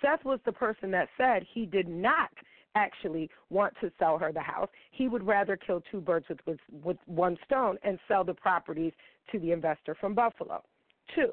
Seth 0.00 0.24
was 0.24 0.40
the 0.44 0.52
person 0.52 0.90
that 0.92 1.08
said 1.16 1.44
he 1.52 1.66
did 1.66 1.88
not 1.88 2.30
actually 2.74 3.28
want 3.50 3.74
to 3.80 3.90
sell 3.98 4.18
her 4.18 4.32
the 4.32 4.40
house. 4.40 4.68
He 4.90 5.08
would 5.08 5.26
rather 5.26 5.56
kill 5.56 5.82
two 5.90 6.00
birds 6.00 6.26
with, 6.28 6.38
with, 6.46 6.58
with 6.82 6.96
one 7.06 7.36
stone 7.44 7.76
and 7.82 7.98
sell 8.08 8.24
the 8.24 8.34
properties 8.34 8.92
to 9.30 9.38
the 9.38 9.52
investor 9.52 9.94
from 9.94 10.14
Buffalo. 10.14 10.62
Two, 11.14 11.32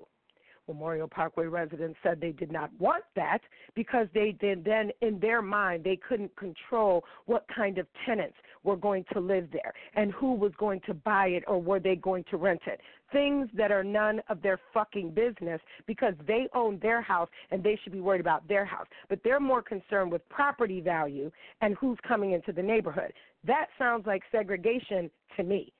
Memorial 0.67 1.07
Parkway 1.07 1.47
residents 1.47 1.97
said 2.03 2.21
they 2.21 2.31
did 2.31 2.51
not 2.51 2.69
want 2.79 3.03
that 3.15 3.39
because 3.73 4.07
they 4.13 4.35
did 4.39 4.63
then 4.63 4.91
in 5.01 5.19
their 5.19 5.41
mind 5.41 5.83
they 5.83 5.97
couldn't 5.97 6.35
control 6.35 7.03
what 7.25 7.45
kind 7.53 7.77
of 7.77 7.87
tenants 8.05 8.37
were 8.63 8.75
going 8.75 9.05
to 9.13 9.19
live 9.19 9.47
there 9.51 9.73
and 9.95 10.11
who 10.11 10.33
was 10.33 10.51
going 10.57 10.81
to 10.85 10.93
buy 10.93 11.27
it 11.27 11.43
or 11.47 11.61
were 11.61 11.79
they 11.79 11.95
going 11.95 12.23
to 12.29 12.37
rent 12.37 12.61
it. 12.67 12.79
Things 13.11 13.49
that 13.55 13.71
are 13.71 13.83
none 13.83 14.21
of 14.29 14.41
their 14.41 14.59
fucking 14.73 15.11
business 15.11 15.61
because 15.87 16.13
they 16.27 16.47
own 16.53 16.79
their 16.81 17.01
house 17.01 17.29
and 17.51 17.63
they 17.63 17.79
should 17.83 17.93
be 17.93 18.01
worried 18.01 18.21
about 18.21 18.47
their 18.47 18.65
house. 18.65 18.87
But 19.09 19.19
they're 19.23 19.39
more 19.39 19.61
concerned 19.61 20.11
with 20.11 20.27
property 20.29 20.81
value 20.81 21.31
and 21.61 21.75
who's 21.75 21.97
coming 22.07 22.33
into 22.33 22.51
the 22.51 22.61
neighborhood. 22.61 23.13
That 23.45 23.67
sounds 23.77 24.05
like 24.05 24.21
segregation 24.31 25.09
to 25.37 25.43
me. 25.43 25.73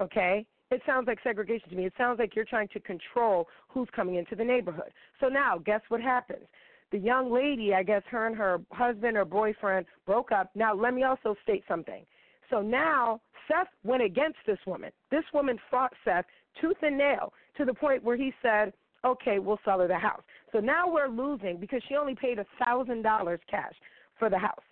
Okay? 0.00 0.46
It 0.70 0.82
sounds 0.84 1.06
like 1.06 1.18
segregation 1.22 1.70
to 1.70 1.76
me. 1.76 1.86
It 1.86 1.94
sounds 1.96 2.18
like 2.18 2.36
you're 2.36 2.44
trying 2.44 2.68
to 2.68 2.80
control 2.80 3.48
who's 3.68 3.88
coming 3.94 4.16
into 4.16 4.34
the 4.34 4.44
neighborhood. 4.44 4.92
So 5.20 5.28
now, 5.28 5.58
guess 5.58 5.80
what 5.88 6.00
happens? 6.00 6.46
The 6.90 6.98
young 6.98 7.32
lady, 7.32 7.74
I 7.74 7.82
guess 7.82 8.02
her 8.10 8.26
and 8.26 8.36
her 8.36 8.60
husband 8.70 9.16
or 9.16 9.24
boyfriend 9.24 9.86
broke 10.06 10.32
up. 10.32 10.50
Now, 10.54 10.74
let 10.74 10.94
me 10.94 11.02
also 11.02 11.34
state 11.42 11.64
something. 11.68 12.04
So 12.50 12.62
now 12.62 13.20
Seth 13.46 13.68
went 13.84 14.02
against 14.02 14.38
this 14.46 14.58
woman. 14.66 14.90
This 15.10 15.24
woman 15.34 15.58
fought 15.70 15.92
Seth 16.04 16.24
tooth 16.60 16.76
and 16.82 16.96
nail 16.96 17.32
to 17.56 17.64
the 17.64 17.74
point 17.74 18.02
where 18.02 18.16
he 18.16 18.32
said, 18.42 18.72
okay, 19.04 19.38
we'll 19.38 19.60
sell 19.64 19.80
her 19.80 19.88
the 19.88 19.98
house. 19.98 20.22
So 20.52 20.60
now 20.60 20.90
we're 20.90 21.08
losing 21.08 21.58
because 21.58 21.82
she 21.88 21.96
only 21.96 22.14
paid 22.14 22.38
a 22.38 22.46
$1,000 22.60 23.38
cash 23.50 23.74
for 24.18 24.30
the 24.30 24.38
house. 24.38 24.62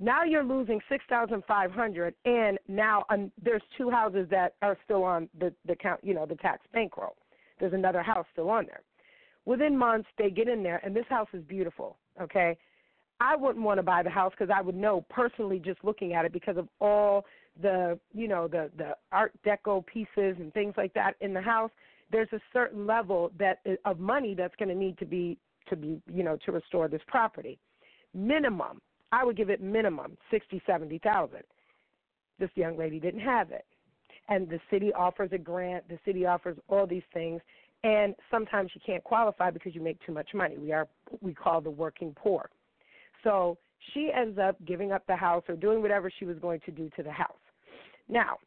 Now 0.00 0.22
you're 0.22 0.44
losing 0.44 0.80
six 0.88 1.04
thousand 1.08 1.42
five 1.48 1.72
hundred, 1.72 2.14
and 2.24 2.58
now 2.68 3.04
um, 3.10 3.32
there's 3.42 3.62
two 3.76 3.90
houses 3.90 4.28
that 4.30 4.54
are 4.62 4.76
still 4.84 5.02
on 5.02 5.28
the 5.40 5.52
the 5.66 5.74
count, 5.74 6.00
you 6.04 6.14
know, 6.14 6.24
the 6.24 6.36
tax 6.36 6.60
bankroll. 6.72 7.16
There's 7.58 7.72
another 7.72 8.02
house 8.02 8.26
still 8.32 8.50
on 8.50 8.66
there. 8.66 8.82
Within 9.48 9.78
months, 9.78 10.06
they 10.18 10.28
get 10.28 10.46
in 10.46 10.62
there, 10.62 10.78
and 10.84 10.94
this 10.94 11.06
house 11.08 11.28
is 11.32 11.42
beautiful. 11.44 11.96
Okay, 12.20 12.58
I 13.18 13.34
wouldn't 13.34 13.64
want 13.64 13.78
to 13.78 13.82
buy 13.82 14.02
the 14.02 14.10
house 14.10 14.30
because 14.38 14.54
I 14.54 14.60
would 14.60 14.74
know 14.74 15.06
personally 15.08 15.58
just 15.58 15.82
looking 15.82 16.12
at 16.12 16.26
it 16.26 16.34
because 16.34 16.58
of 16.58 16.68
all 16.82 17.24
the 17.62 17.98
you 18.12 18.28
know 18.28 18.46
the 18.46 18.70
the 18.76 18.94
Art 19.10 19.32
Deco 19.46 19.86
pieces 19.86 20.36
and 20.38 20.52
things 20.52 20.74
like 20.76 20.92
that 20.92 21.14
in 21.22 21.32
the 21.32 21.40
house. 21.40 21.70
There's 22.12 22.28
a 22.32 22.40
certain 22.52 22.86
level 22.86 23.32
that 23.38 23.60
eh, 23.64 23.76
of 23.86 23.98
money 23.98 24.34
that's 24.34 24.54
going 24.56 24.68
to 24.68 24.74
need 24.74 24.98
to 24.98 25.06
be 25.06 25.38
to 25.70 25.76
be 25.76 25.98
you 26.12 26.24
know 26.24 26.36
to 26.44 26.52
restore 26.52 26.86
this 26.88 27.02
property. 27.06 27.58
Minimum 28.12 28.82
I 29.12 29.24
would 29.24 29.38
give 29.38 29.48
it 29.48 29.62
minimum 29.62 30.18
sixty, 30.30 30.60
seventy 30.66 30.98
thousand. 30.98 31.44
This 32.38 32.50
young 32.54 32.76
lady 32.76 33.00
didn't 33.00 33.20
have 33.20 33.50
it, 33.50 33.64
and 34.28 34.46
the 34.46 34.60
city 34.70 34.92
offers 34.92 35.30
a 35.32 35.38
grant. 35.38 35.88
The 35.88 35.98
city 36.04 36.26
offers 36.26 36.58
all 36.68 36.86
these 36.86 37.08
things, 37.14 37.40
and 37.84 38.14
sometimes 38.30 38.70
you 38.74 38.80
can't 38.84 39.04
qualify 39.04 39.50
because 39.50 39.74
you 39.74 39.80
make 39.80 40.04
too 40.04 40.12
much 40.12 40.28
money. 40.34 40.56
We 40.58 40.72
are 40.72 40.88
we 41.20 41.34
call 41.34 41.60
the 41.60 41.70
working 41.70 42.14
poor. 42.16 42.50
So 43.24 43.58
she 43.92 44.10
ends 44.14 44.38
up 44.38 44.56
giving 44.66 44.92
up 44.92 45.06
the 45.06 45.16
house 45.16 45.44
or 45.48 45.56
doing 45.56 45.82
whatever 45.82 46.10
she 46.18 46.24
was 46.24 46.38
going 46.38 46.60
to 46.66 46.70
do 46.70 46.90
to 46.96 47.02
the 47.02 47.12
house. 47.12 47.36
Now, 48.08 48.38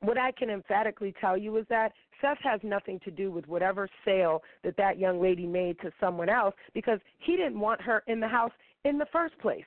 what 0.00 0.18
I 0.18 0.32
can 0.32 0.50
emphatically 0.50 1.14
tell 1.20 1.36
you 1.36 1.56
is 1.56 1.66
that 1.70 1.92
Seth 2.20 2.38
has 2.42 2.60
nothing 2.62 3.00
to 3.04 3.10
do 3.10 3.30
with 3.30 3.46
whatever 3.48 3.88
sale 4.04 4.42
that 4.64 4.76
that 4.76 4.98
young 4.98 5.20
lady 5.20 5.46
made 5.46 5.78
to 5.80 5.90
someone 6.00 6.28
else 6.28 6.54
because 6.74 6.98
he 7.18 7.36
didn't 7.36 7.58
want 7.58 7.80
her 7.82 8.02
in 8.06 8.20
the 8.20 8.28
house 8.28 8.52
in 8.84 8.98
the 8.98 9.06
first 9.12 9.38
place. 9.38 9.64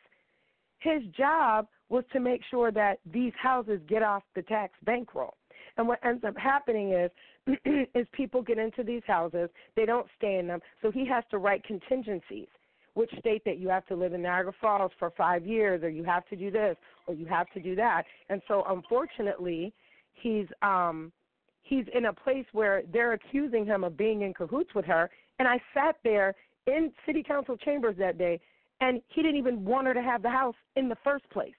His 0.79 1.03
job 1.17 1.67
was 1.89 2.03
to 2.13 2.19
make 2.19 2.41
sure 2.49 2.71
that 2.71 2.99
these 3.11 3.33
houses 3.41 3.81
get 3.87 4.03
off 4.03 4.23
the 4.35 4.41
tax 4.43 4.73
bankroll. 4.83 5.35
And 5.77 5.87
what 5.87 5.99
ends 6.05 6.23
up 6.23 6.37
happening 6.37 6.93
is 6.93 7.11
is 7.95 8.07
people 8.11 8.41
get 8.41 8.57
into 8.57 8.83
these 8.83 9.03
houses, 9.07 9.49
they 9.75 9.85
don't 9.85 10.07
stay 10.17 10.37
in 10.37 10.47
them, 10.47 10.59
so 10.81 10.91
he 10.91 11.07
has 11.07 11.23
to 11.31 11.37
write 11.37 11.63
contingencies 11.63 12.47
which 12.93 13.09
state 13.19 13.41
that 13.45 13.57
you 13.57 13.69
have 13.69 13.85
to 13.85 13.95
live 13.95 14.13
in 14.13 14.21
Niagara 14.21 14.53
Falls 14.59 14.91
for 14.99 15.11
5 15.11 15.45
years 15.45 15.81
or 15.83 15.89
you 15.89 16.03
have 16.03 16.25
to 16.27 16.35
do 16.35 16.51
this 16.51 16.75
or 17.07 17.13
you 17.13 17.25
have 17.25 17.49
to 17.51 17.59
do 17.59 17.75
that. 17.75 18.03
And 18.29 18.41
so 18.47 18.63
unfortunately, 18.67 19.73
he's 20.13 20.47
um 20.61 21.11
he's 21.63 21.85
in 21.95 22.05
a 22.05 22.13
place 22.13 22.45
where 22.51 22.83
they're 22.91 23.13
accusing 23.13 23.65
him 23.65 23.83
of 23.83 23.95
being 23.95 24.23
in 24.23 24.33
cahoots 24.33 24.75
with 24.75 24.85
her 24.85 25.09
and 25.39 25.47
I 25.47 25.59
sat 25.73 25.95
there 26.03 26.35
in 26.67 26.91
city 27.05 27.23
council 27.23 27.55
chambers 27.57 27.95
that 27.97 28.17
day 28.17 28.39
and 28.81 29.01
he 29.07 29.21
didn't 29.21 29.37
even 29.37 29.63
want 29.63 29.87
her 29.87 29.93
to 29.93 30.01
have 30.01 30.21
the 30.21 30.29
house 30.29 30.55
in 30.75 30.89
the 30.89 30.97
first 31.03 31.29
place. 31.29 31.53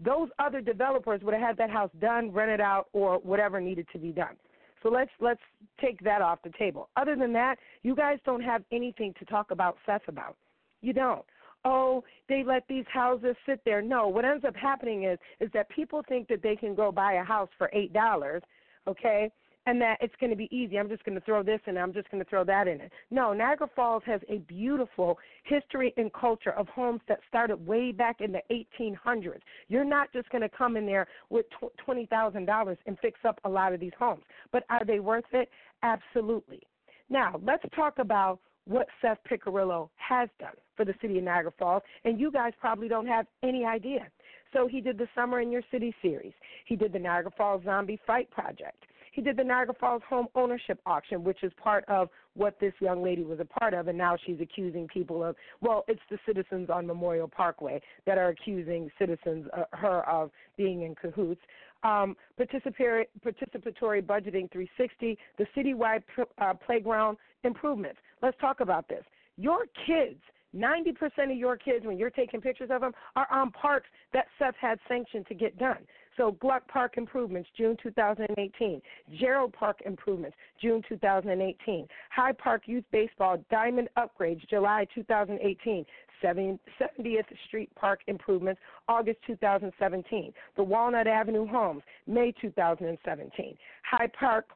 Those 0.00 0.28
other 0.38 0.60
developers 0.60 1.22
would 1.22 1.34
have 1.34 1.42
had 1.42 1.56
that 1.58 1.70
house 1.70 1.90
done, 2.00 2.30
rented 2.32 2.60
out, 2.60 2.88
or 2.92 3.18
whatever 3.18 3.60
needed 3.60 3.86
to 3.92 3.98
be 3.98 4.10
done. 4.10 4.36
So 4.82 4.90
let's 4.90 5.10
let's 5.20 5.40
take 5.80 5.98
that 6.04 6.20
off 6.20 6.40
the 6.44 6.52
table. 6.58 6.88
Other 6.96 7.16
than 7.16 7.32
that, 7.32 7.56
you 7.82 7.94
guys 7.94 8.18
don't 8.24 8.42
have 8.42 8.62
anything 8.70 9.14
to 9.18 9.24
talk 9.24 9.50
about 9.50 9.76
Seth 9.86 10.06
about. 10.08 10.36
You 10.82 10.92
don't. 10.92 11.24
Oh, 11.64 12.04
they 12.28 12.44
let 12.44 12.64
these 12.68 12.84
houses 12.92 13.34
sit 13.46 13.60
there. 13.64 13.80
No, 13.80 14.08
what 14.08 14.26
ends 14.26 14.44
up 14.44 14.54
happening 14.54 15.04
is 15.04 15.18
is 15.40 15.50
that 15.54 15.70
people 15.70 16.02
think 16.06 16.28
that 16.28 16.42
they 16.42 16.56
can 16.56 16.74
go 16.74 16.92
buy 16.92 17.14
a 17.14 17.24
house 17.24 17.48
for 17.56 17.70
eight 17.72 17.92
dollars, 17.94 18.42
okay, 18.86 19.30
and 19.66 19.80
that 19.80 19.98
it's 20.00 20.14
going 20.20 20.30
to 20.30 20.36
be 20.36 20.48
easy. 20.54 20.78
I'm 20.78 20.88
just 20.88 21.04
going 21.04 21.18
to 21.18 21.24
throw 21.24 21.42
this 21.42 21.60
in. 21.66 21.76
I'm 21.76 21.92
just 21.92 22.10
going 22.10 22.22
to 22.22 22.28
throw 22.28 22.44
that 22.44 22.68
in 22.68 22.80
it. 22.80 22.92
No, 23.10 23.32
Niagara 23.32 23.68
Falls 23.74 24.02
has 24.06 24.20
a 24.28 24.38
beautiful 24.38 25.18
history 25.44 25.94
and 25.96 26.12
culture 26.12 26.52
of 26.52 26.68
homes 26.68 27.00
that 27.08 27.20
started 27.28 27.66
way 27.66 27.92
back 27.92 28.20
in 28.20 28.32
the 28.32 28.42
1800s. 28.50 29.40
You're 29.68 29.84
not 29.84 30.12
just 30.12 30.28
going 30.30 30.42
to 30.42 30.48
come 30.48 30.76
in 30.76 30.86
there 30.86 31.06
with 31.30 31.46
$20,000 31.86 32.76
and 32.86 32.98
fix 33.00 33.20
up 33.24 33.40
a 33.44 33.48
lot 33.48 33.72
of 33.72 33.80
these 33.80 33.92
homes. 33.98 34.22
But 34.52 34.64
are 34.70 34.84
they 34.84 35.00
worth 35.00 35.24
it? 35.32 35.48
Absolutely. 35.82 36.62
Now, 37.08 37.40
let's 37.42 37.64
talk 37.74 37.98
about 37.98 38.40
what 38.66 38.86
Seth 39.02 39.18
Piccirillo 39.30 39.90
has 39.96 40.28
done 40.38 40.54
for 40.76 40.84
the 40.84 40.94
city 41.00 41.18
of 41.18 41.24
Niagara 41.24 41.52
Falls, 41.58 41.82
and 42.04 42.18
you 42.18 42.30
guys 42.30 42.52
probably 42.58 42.88
don't 42.88 43.06
have 43.06 43.26
any 43.42 43.64
idea. 43.64 44.08
So 44.52 44.66
he 44.66 44.80
did 44.80 44.96
the 44.98 45.08
Summer 45.14 45.40
in 45.40 45.50
Your 45.50 45.62
City 45.70 45.94
series. 46.00 46.32
He 46.64 46.76
did 46.76 46.92
the 46.92 46.98
Niagara 46.98 47.32
Falls 47.36 47.62
Zombie 47.64 48.00
Fight 48.06 48.30
Project. 48.30 48.84
He 49.14 49.22
did 49.22 49.36
the 49.36 49.44
Niagara 49.44 49.74
Falls 49.78 50.02
home 50.08 50.26
ownership 50.34 50.80
auction, 50.86 51.22
which 51.22 51.44
is 51.44 51.52
part 51.62 51.84
of 51.86 52.08
what 52.34 52.58
this 52.58 52.72
young 52.80 53.00
lady 53.00 53.22
was 53.22 53.38
a 53.38 53.44
part 53.44 53.72
of, 53.72 53.86
and 53.86 53.96
now 53.96 54.16
she's 54.26 54.40
accusing 54.40 54.88
people 54.88 55.22
of, 55.22 55.36
well, 55.60 55.84
it's 55.86 56.00
the 56.10 56.18
citizens 56.26 56.68
on 56.68 56.84
Memorial 56.84 57.28
Parkway 57.28 57.80
that 58.06 58.18
are 58.18 58.30
accusing 58.30 58.90
citizens, 58.98 59.46
uh, 59.56 59.64
her 59.70 60.08
of 60.08 60.32
being 60.56 60.82
in 60.82 60.96
cahoots. 60.96 61.40
Um, 61.84 62.16
participatory, 62.40 63.04
participatory 63.24 64.02
budgeting 64.02 64.50
360, 64.50 65.16
the 65.38 65.46
citywide 65.56 66.02
uh, 66.38 66.54
playground 66.54 67.16
improvements. 67.44 67.98
Let's 68.20 68.36
talk 68.40 68.58
about 68.58 68.88
this. 68.88 69.04
Your 69.36 69.66
kids 69.86 70.20
90% 70.54 71.32
of 71.32 71.36
your 71.36 71.56
kids, 71.56 71.84
when 71.84 71.98
you're 71.98 72.10
taking 72.10 72.40
pictures 72.40 72.70
of 72.72 72.80
them, 72.80 72.92
are 73.16 73.26
on 73.30 73.50
parks 73.50 73.88
that 74.12 74.26
Seth 74.38 74.54
had 74.60 74.78
sanctioned 74.88 75.26
to 75.26 75.34
get 75.34 75.58
done. 75.58 75.78
So 76.16 76.32
Gluck 76.32 76.66
Park 76.68 76.94
improvements, 76.96 77.48
June 77.56 77.76
2018. 77.82 78.80
Gerald 79.18 79.52
Park 79.52 79.80
improvements, 79.84 80.36
June 80.60 80.82
2018. 80.88 81.86
Hyde 82.10 82.38
Park 82.38 82.62
Youth 82.66 82.84
Baseball 82.92 83.38
Diamond 83.50 83.88
upgrades, 83.96 84.46
July 84.48 84.86
2018. 84.94 85.84
70th 86.22 87.24
Street 87.46 87.70
Park 87.74 88.00
improvements, 88.06 88.60
August 88.88 89.18
2017. 89.26 90.32
The 90.56 90.62
Walnut 90.62 91.06
Avenue 91.06 91.46
Homes, 91.46 91.82
May 92.06 92.32
2017. 92.40 93.56
Hyde 93.82 94.12
Park 94.18 94.46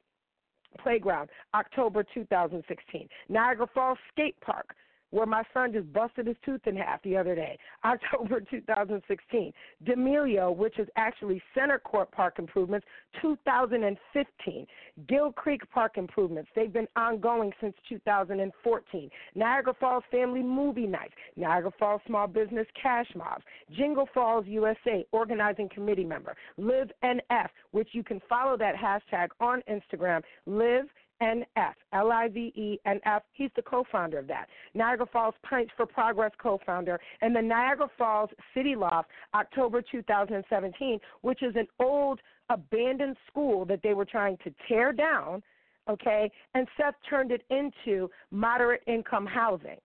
Playground, 0.80 1.28
October 1.54 2.04
2016. 2.14 3.08
Niagara 3.28 3.66
Falls 3.74 3.98
Skate 4.12 4.40
Park, 4.40 4.74
where 5.10 5.26
my 5.26 5.42
son 5.54 5.72
just 5.72 5.92
busted 5.92 6.26
his 6.26 6.36
tooth 6.44 6.60
in 6.66 6.76
half 6.76 7.02
the 7.02 7.16
other 7.16 7.34
day, 7.34 7.58
October 7.84 8.40
2016. 8.40 9.52
D'Amelio, 9.84 10.54
which 10.54 10.78
is 10.78 10.88
actually 10.96 11.42
Center 11.54 11.78
Court 11.78 12.10
Park 12.10 12.38
improvements, 12.38 12.86
2015. 13.22 14.66
Gill 15.08 15.32
Creek 15.32 15.62
Park 15.70 15.96
improvements, 15.96 16.50
they've 16.54 16.72
been 16.72 16.88
ongoing 16.96 17.52
since 17.60 17.74
2014. 17.88 19.10
Niagara 19.34 19.74
Falls 19.80 20.04
Family 20.10 20.42
Movie 20.42 20.86
Nights, 20.86 21.14
Niagara 21.36 21.72
Falls 21.78 22.00
Small 22.06 22.26
Business 22.26 22.66
Cash 22.80 23.06
Mobs, 23.14 23.44
Jingle 23.76 24.08
Falls 24.12 24.44
USA 24.46 25.06
Organizing 25.12 25.68
Committee 25.68 26.04
member, 26.04 26.34
Live 26.56 26.90
NF, 27.04 27.48
which 27.70 27.88
you 27.92 28.02
can 28.02 28.20
follow 28.28 28.56
that 28.56 28.74
hashtag 28.74 29.28
on 29.40 29.62
Instagram, 29.68 30.22
Live 30.46 30.86
NF, 31.22 31.74
L 31.92 32.12
I 32.12 32.28
V 32.28 32.52
E 32.54 32.78
N 32.86 33.00
F. 33.04 33.22
He's 33.32 33.50
the 33.56 33.62
co 33.62 33.84
founder 33.90 34.18
of 34.18 34.26
that. 34.28 34.46
Niagara 34.74 35.06
Falls 35.12 35.34
Pints 35.48 35.72
for 35.76 35.86
Progress 35.86 36.32
co 36.40 36.58
founder, 36.64 36.98
and 37.20 37.34
the 37.34 37.42
Niagara 37.42 37.88
Falls 37.96 38.30
City 38.54 38.74
Loft, 38.76 39.08
October 39.34 39.82
2017, 39.82 40.98
which 41.22 41.42
is 41.42 41.54
an 41.56 41.66
old 41.80 42.20
abandoned 42.50 43.16
school 43.28 43.64
that 43.64 43.80
they 43.82 43.94
were 43.94 44.04
trying 44.04 44.38
to 44.44 44.54
tear 44.68 44.92
down, 44.92 45.42
okay, 45.88 46.30
and 46.54 46.66
Seth 46.76 46.94
turned 47.08 47.32
it 47.32 47.42
into 47.50 48.10
moderate 48.30 48.82
income 48.86 49.26
housing. 49.26 49.76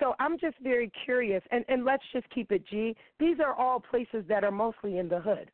So 0.00 0.14
I'm 0.18 0.38
just 0.38 0.56
very 0.60 0.90
curious, 1.04 1.42
and, 1.50 1.64
and 1.68 1.84
let's 1.84 2.02
just 2.12 2.28
keep 2.30 2.50
it 2.50 2.66
G. 2.68 2.96
These 3.20 3.38
are 3.40 3.54
all 3.54 3.80
places 3.80 4.24
that 4.28 4.44
are 4.44 4.50
mostly 4.50 4.98
in 4.98 5.08
the 5.08 5.20
hood 5.20 5.50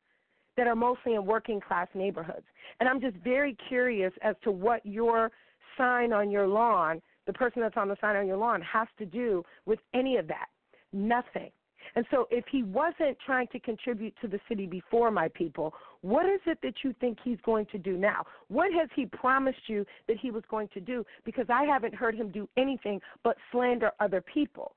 that 0.60 0.66
are 0.66 0.76
mostly 0.76 1.14
in 1.14 1.24
working 1.24 1.58
class 1.58 1.88
neighborhoods. 1.94 2.44
And 2.80 2.88
I'm 2.88 3.00
just 3.00 3.16
very 3.24 3.56
curious 3.66 4.12
as 4.20 4.36
to 4.44 4.50
what 4.50 4.84
your 4.84 5.32
sign 5.78 6.12
on 6.12 6.30
your 6.30 6.46
lawn, 6.46 7.00
the 7.26 7.32
person 7.32 7.62
that's 7.62 7.78
on 7.78 7.88
the 7.88 7.96
sign 7.98 8.14
on 8.14 8.26
your 8.26 8.36
lawn, 8.36 8.60
has 8.60 8.86
to 8.98 9.06
do 9.06 9.42
with 9.64 9.78
any 9.94 10.18
of 10.18 10.28
that. 10.28 10.48
Nothing. 10.92 11.50
And 11.96 12.04
so, 12.10 12.28
if 12.30 12.44
he 12.52 12.62
wasn't 12.62 13.16
trying 13.24 13.46
to 13.52 13.58
contribute 13.58 14.12
to 14.20 14.28
the 14.28 14.38
city 14.50 14.66
before, 14.66 15.10
my 15.10 15.28
people, 15.28 15.72
what 16.02 16.26
is 16.26 16.40
it 16.44 16.58
that 16.62 16.74
you 16.84 16.94
think 17.00 17.16
he's 17.24 17.38
going 17.42 17.64
to 17.72 17.78
do 17.78 17.96
now? 17.96 18.26
What 18.48 18.70
has 18.74 18.90
he 18.94 19.06
promised 19.06 19.66
you 19.66 19.86
that 20.08 20.18
he 20.18 20.30
was 20.30 20.42
going 20.50 20.68
to 20.74 20.80
do? 20.80 21.06
Because 21.24 21.46
I 21.48 21.64
haven't 21.64 21.94
heard 21.94 22.14
him 22.14 22.30
do 22.30 22.46
anything 22.58 23.00
but 23.24 23.38
slander 23.50 23.92
other 23.98 24.20
people. 24.20 24.72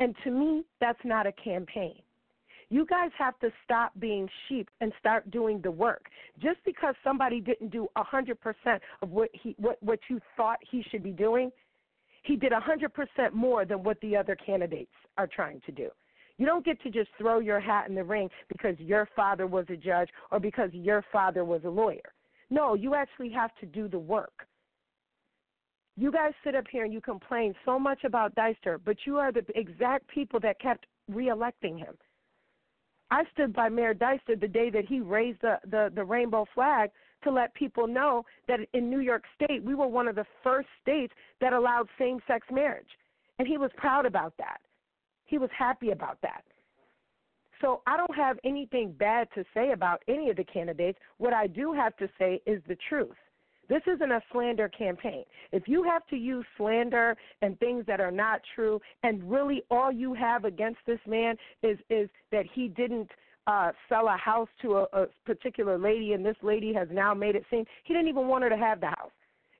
And 0.00 0.16
to 0.24 0.30
me, 0.30 0.64
that's 0.80 1.04
not 1.04 1.26
a 1.26 1.32
campaign. 1.32 2.00
You 2.72 2.86
guys 2.86 3.10
have 3.18 3.38
to 3.40 3.50
stop 3.66 3.92
being 3.98 4.26
sheep 4.48 4.70
and 4.80 4.94
start 4.98 5.30
doing 5.30 5.60
the 5.60 5.70
work. 5.70 6.06
Just 6.38 6.58
because 6.64 6.94
somebody 7.04 7.38
didn't 7.38 7.70
do 7.70 7.86
a 7.96 8.02
100% 8.02 8.34
of 9.02 9.10
what 9.10 9.28
he 9.34 9.54
what 9.58 9.76
what 9.82 9.98
you 10.08 10.18
thought 10.38 10.56
he 10.70 10.82
should 10.90 11.02
be 11.02 11.10
doing, 11.10 11.52
he 12.22 12.34
did 12.34 12.50
a 12.52 12.60
100% 12.60 13.34
more 13.34 13.66
than 13.66 13.82
what 13.82 14.00
the 14.00 14.16
other 14.16 14.34
candidates 14.34 14.94
are 15.18 15.26
trying 15.26 15.60
to 15.66 15.72
do. 15.72 15.90
You 16.38 16.46
don't 16.46 16.64
get 16.64 16.80
to 16.84 16.90
just 16.90 17.10
throw 17.18 17.40
your 17.40 17.60
hat 17.60 17.90
in 17.90 17.94
the 17.94 18.04
ring 18.04 18.30
because 18.48 18.76
your 18.78 19.06
father 19.14 19.46
was 19.46 19.66
a 19.68 19.76
judge 19.76 20.08
or 20.30 20.40
because 20.40 20.70
your 20.72 21.04
father 21.12 21.44
was 21.44 21.60
a 21.66 21.68
lawyer. 21.68 22.14
No, 22.48 22.72
you 22.72 22.94
actually 22.94 23.32
have 23.32 23.50
to 23.60 23.66
do 23.66 23.86
the 23.86 23.98
work. 23.98 24.46
You 25.98 26.10
guys 26.10 26.32
sit 26.42 26.54
up 26.54 26.64
here 26.72 26.84
and 26.84 26.92
you 26.94 27.02
complain 27.02 27.54
so 27.66 27.78
much 27.78 28.04
about 28.04 28.34
Dyster, 28.34 28.78
but 28.82 28.96
you 29.04 29.18
are 29.18 29.30
the 29.30 29.44
exact 29.54 30.08
people 30.08 30.40
that 30.40 30.58
kept 30.58 30.86
reelecting 31.10 31.76
him. 31.76 31.98
I 33.12 33.24
stood 33.34 33.52
by 33.52 33.68
Mayor 33.68 33.92
Dyster 33.92 34.40
the 34.40 34.48
day 34.48 34.70
that 34.70 34.86
he 34.86 35.00
raised 35.00 35.42
the, 35.42 35.58
the, 35.70 35.92
the 35.94 36.02
rainbow 36.02 36.46
flag 36.54 36.90
to 37.24 37.30
let 37.30 37.52
people 37.52 37.86
know 37.86 38.24
that 38.48 38.60
in 38.72 38.88
New 38.88 39.00
York 39.00 39.24
State, 39.34 39.62
we 39.62 39.74
were 39.74 39.86
one 39.86 40.08
of 40.08 40.14
the 40.14 40.24
first 40.42 40.68
states 40.80 41.12
that 41.42 41.52
allowed 41.52 41.88
same 41.98 42.20
sex 42.26 42.46
marriage. 42.50 42.88
And 43.38 43.46
he 43.46 43.58
was 43.58 43.70
proud 43.76 44.06
about 44.06 44.32
that. 44.38 44.62
He 45.26 45.36
was 45.36 45.50
happy 45.56 45.90
about 45.90 46.22
that. 46.22 46.42
So 47.60 47.82
I 47.86 47.98
don't 47.98 48.16
have 48.16 48.38
anything 48.44 48.92
bad 48.92 49.28
to 49.34 49.44
say 49.52 49.72
about 49.72 50.02
any 50.08 50.30
of 50.30 50.36
the 50.36 50.44
candidates. 50.44 50.98
What 51.18 51.34
I 51.34 51.48
do 51.48 51.74
have 51.74 51.94
to 51.98 52.08
say 52.18 52.40
is 52.46 52.62
the 52.66 52.78
truth. 52.88 53.16
This 53.72 53.94
isn't 53.94 54.12
a 54.12 54.20
slander 54.30 54.68
campaign. 54.68 55.24
If 55.50 55.66
you 55.66 55.82
have 55.84 56.06
to 56.08 56.16
use 56.16 56.44
slander 56.58 57.16
and 57.40 57.58
things 57.58 57.86
that 57.86 58.02
are 58.02 58.10
not 58.10 58.42
true, 58.54 58.78
and 59.02 59.24
really 59.30 59.62
all 59.70 59.90
you 59.90 60.12
have 60.12 60.44
against 60.44 60.80
this 60.86 60.98
man 61.06 61.36
is 61.62 61.78
is 61.88 62.10
that 62.32 62.44
he 62.52 62.68
didn't 62.68 63.08
uh, 63.46 63.72
sell 63.88 64.08
a 64.08 64.16
house 64.18 64.50
to 64.60 64.76
a, 64.76 64.82
a 64.92 65.06
particular 65.24 65.78
lady, 65.78 66.12
and 66.12 66.22
this 66.22 66.36
lady 66.42 66.74
has 66.74 66.86
now 66.92 67.14
made 67.14 67.34
it 67.34 67.46
seem 67.50 67.64
he 67.84 67.94
didn't 67.94 68.08
even 68.08 68.28
want 68.28 68.44
her 68.44 68.50
to 68.50 68.58
have 68.58 68.78
the 68.78 68.88
house. 68.88 69.10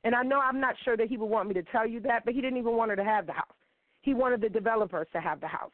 And 0.05 0.15
I 0.15 0.23
know 0.23 0.41
I'm 0.41 0.61
not 0.61 0.75
sure 0.85 0.95
that 0.99 1.09
he 1.09 1.17
would 1.17 1.31
want 1.31 1.49
me 1.49 1.55
to 1.55 1.63
tell 1.63 1.87
you 1.87 1.99
that, 2.01 2.27
but 2.27 2.35
he 2.35 2.43
didn't 2.43 2.59
even 2.59 2.77
want 2.77 2.91
her 2.91 2.97
to 2.97 3.05
have 3.05 3.27
the 3.27 3.33
house. 3.33 3.57
He 4.03 4.13
wanted 4.13 4.43
the 4.43 4.51
developers 4.51 5.07
to 5.15 5.23
have 5.23 5.41
the 5.41 5.49
house. 5.49 5.73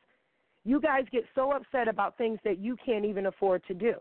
You 0.64 0.81
guys 0.81 1.07
get 1.11 1.24
so 1.35 1.51
upset 1.51 1.88
about 1.88 2.16
things 2.16 2.38
that 2.44 2.61
you 2.61 2.77
can't 2.87 3.05
even 3.05 3.27
afford 3.27 3.64
to 3.66 3.74
do. 3.74 3.94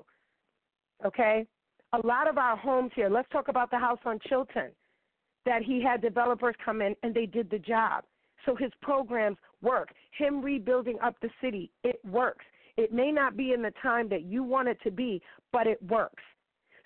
Okay? 1.04 1.48
A 1.94 2.06
lot 2.06 2.28
of 2.28 2.38
our 2.38 2.58
homes 2.58 2.92
here, 2.96 3.10
let's 3.10 3.30
talk 3.30 3.48
about 3.48 3.72
the 3.72 3.78
house 3.78 4.00
on 4.06 4.20
Chilton, 4.28 4.72
that 5.46 5.64
he 5.64 5.82
had 5.82 6.02
developers 6.02 6.56
come 6.64 6.82
in 6.82 6.96
and 7.04 7.14
they 7.14 7.26
did 7.26 7.50
the 7.50 7.60
job. 7.60 8.04
So 8.46 8.56
his 8.56 8.72
programs 8.82 9.38
work. 9.62 9.90
Him 10.18 10.42
rebuilding 10.42 10.98
up 11.04 11.16
the 11.22 11.30
city, 11.42 11.72
it 11.84 12.00
works. 12.10 12.46
It 12.78 12.94
may 12.94 13.12
not 13.12 13.36
be 13.36 13.54
in 13.54 13.62
the 13.62 13.74
time 13.82 14.08
that 14.10 14.24
you 14.24 14.44
want 14.44 14.68
it 14.68 14.80
to 14.84 14.92
be, 14.92 15.22
but 15.52 15.68
it 15.68 15.82
works. 15.90 16.24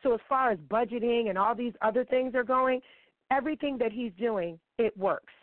So 0.04 0.14
as 0.14 0.20
far 0.28 0.52
as 0.52 0.58
budgeting 0.70 1.30
and 1.30 1.38
all 1.38 1.54
these 1.54 1.74
other 1.82 2.06
things 2.06 2.34
are 2.34 2.44
going, 2.44 2.82
everything 3.30 3.78
that 3.80 3.92
he's 3.92 4.12
doing, 4.20 4.60
it 4.78 4.98
works. 4.98 5.34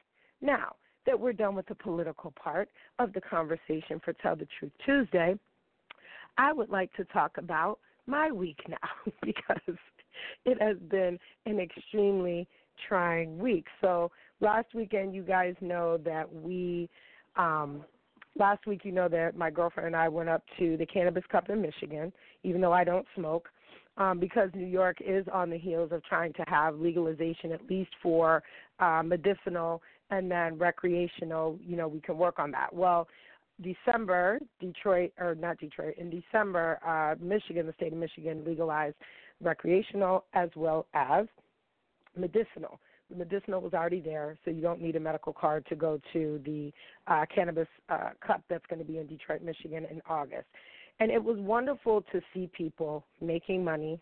Now 0.41 0.75
that 1.07 1.19
we're 1.19 1.33
done 1.33 1.55
with 1.55 1.67
the 1.67 1.75
political 1.75 2.33
part 2.33 2.69
of 2.99 3.13
the 3.13 3.21
conversation 3.21 4.01
for 4.05 4.13
Tell 4.15 4.37
the 4.37 4.47
Truth 4.59 4.73
Tuesday, 4.85 5.39
I 6.37 6.53
would 6.53 6.71
like 6.71 6.93
to 6.95 7.05
talk 7.07 7.39
about 7.39 7.79
my 8.09 8.33
week 8.33 8.59
now 8.69 9.13
because 9.23 9.77
it 10.45 10.61
has 10.61 10.77
been 10.91 11.19
an 11.47 11.61
extremely 11.61 12.49
trying 12.89 13.39
week. 13.39 13.67
So 13.81 14.11
last 14.41 14.75
weekend, 14.75 15.15
you 15.15 15.23
guys 15.23 15.55
know 15.61 15.99
that 15.99 16.33
we, 16.33 16.89
um, 17.37 17.85
last 18.39 18.67
week, 18.67 18.81
you 18.85 18.93
know 18.93 19.09
that 19.09 19.37
my 19.37 19.51
girlfriend 19.51 19.89
and 19.89 19.97
I 19.97 20.09
went 20.09 20.29
up 20.29 20.43
to 20.59 20.77
the 20.77 20.87
Cannabis 20.87 21.25
Cup 21.31 21.51
in 21.51 21.61
Michigan, 21.61 22.13
even 22.43 22.61
though 22.61 22.73
I 22.73 22.85
don't 22.85 23.07
smoke. 23.15 23.49
Um, 23.97 24.21
because 24.21 24.49
New 24.55 24.67
York 24.67 24.99
is 25.05 25.27
on 25.33 25.51
the 25.51 25.59
heels 25.59 25.91
of 25.91 26.05
trying 26.05 26.33
to 26.35 26.45
have 26.47 26.77
legalization, 26.77 27.51
at 27.51 27.69
least 27.69 27.91
for 28.01 28.45
uh, 28.79 29.03
medicinal 29.05 29.83
and 30.11 30.31
then 30.31 30.57
recreational, 30.57 31.59
you 31.67 31.77
know, 31.77 31.89
we 31.89 32.01
can 32.01 32.17
work 32.17 32.39
on 32.39 32.53
that. 32.53 32.73
Well, 32.73 33.09
December, 33.63 34.39
Detroit, 34.61 35.13
or 35.19 35.35
not 35.35 35.59
Detroit, 35.59 35.95
in 35.99 36.11
December, 36.11 36.79
uh, 36.87 37.15
Michigan, 37.23 37.67
the 37.67 37.73
state 37.75 37.93
of 37.93 37.99
Michigan, 37.99 38.45
legalized 38.47 38.97
recreational 39.41 40.25
as 40.35 40.49
well 40.55 40.87
as 40.95 41.27
medicinal. 42.17 42.81
The 43.11 43.17
medicinal 43.17 43.61
was 43.61 43.73
already 43.73 44.01
there, 44.01 44.37
so 44.45 44.51
you 44.51 44.61
don't 44.61 44.83
need 44.83 44.97
a 44.97 45.01
medical 45.01 45.33
card 45.33 45.65
to 45.69 45.77
go 45.77 46.01
to 46.13 46.41
the 46.45 46.73
uh, 47.07 47.25
cannabis 47.35 47.69
uh, 47.89 48.11
cup 48.25 48.43
that's 48.51 48.67
going 48.69 48.81
to 48.81 48.85
be 48.85 48.99
in 48.99 49.07
Detroit, 49.07 49.43
Michigan 49.43 49.87
in 49.91 50.03
August. 50.09 50.47
And 51.01 51.11
it 51.11 51.23
was 51.23 51.39
wonderful 51.39 52.03
to 52.13 52.21
see 52.35 52.51
people 52.57 53.05
making 53.21 53.65
money, 53.65 53.99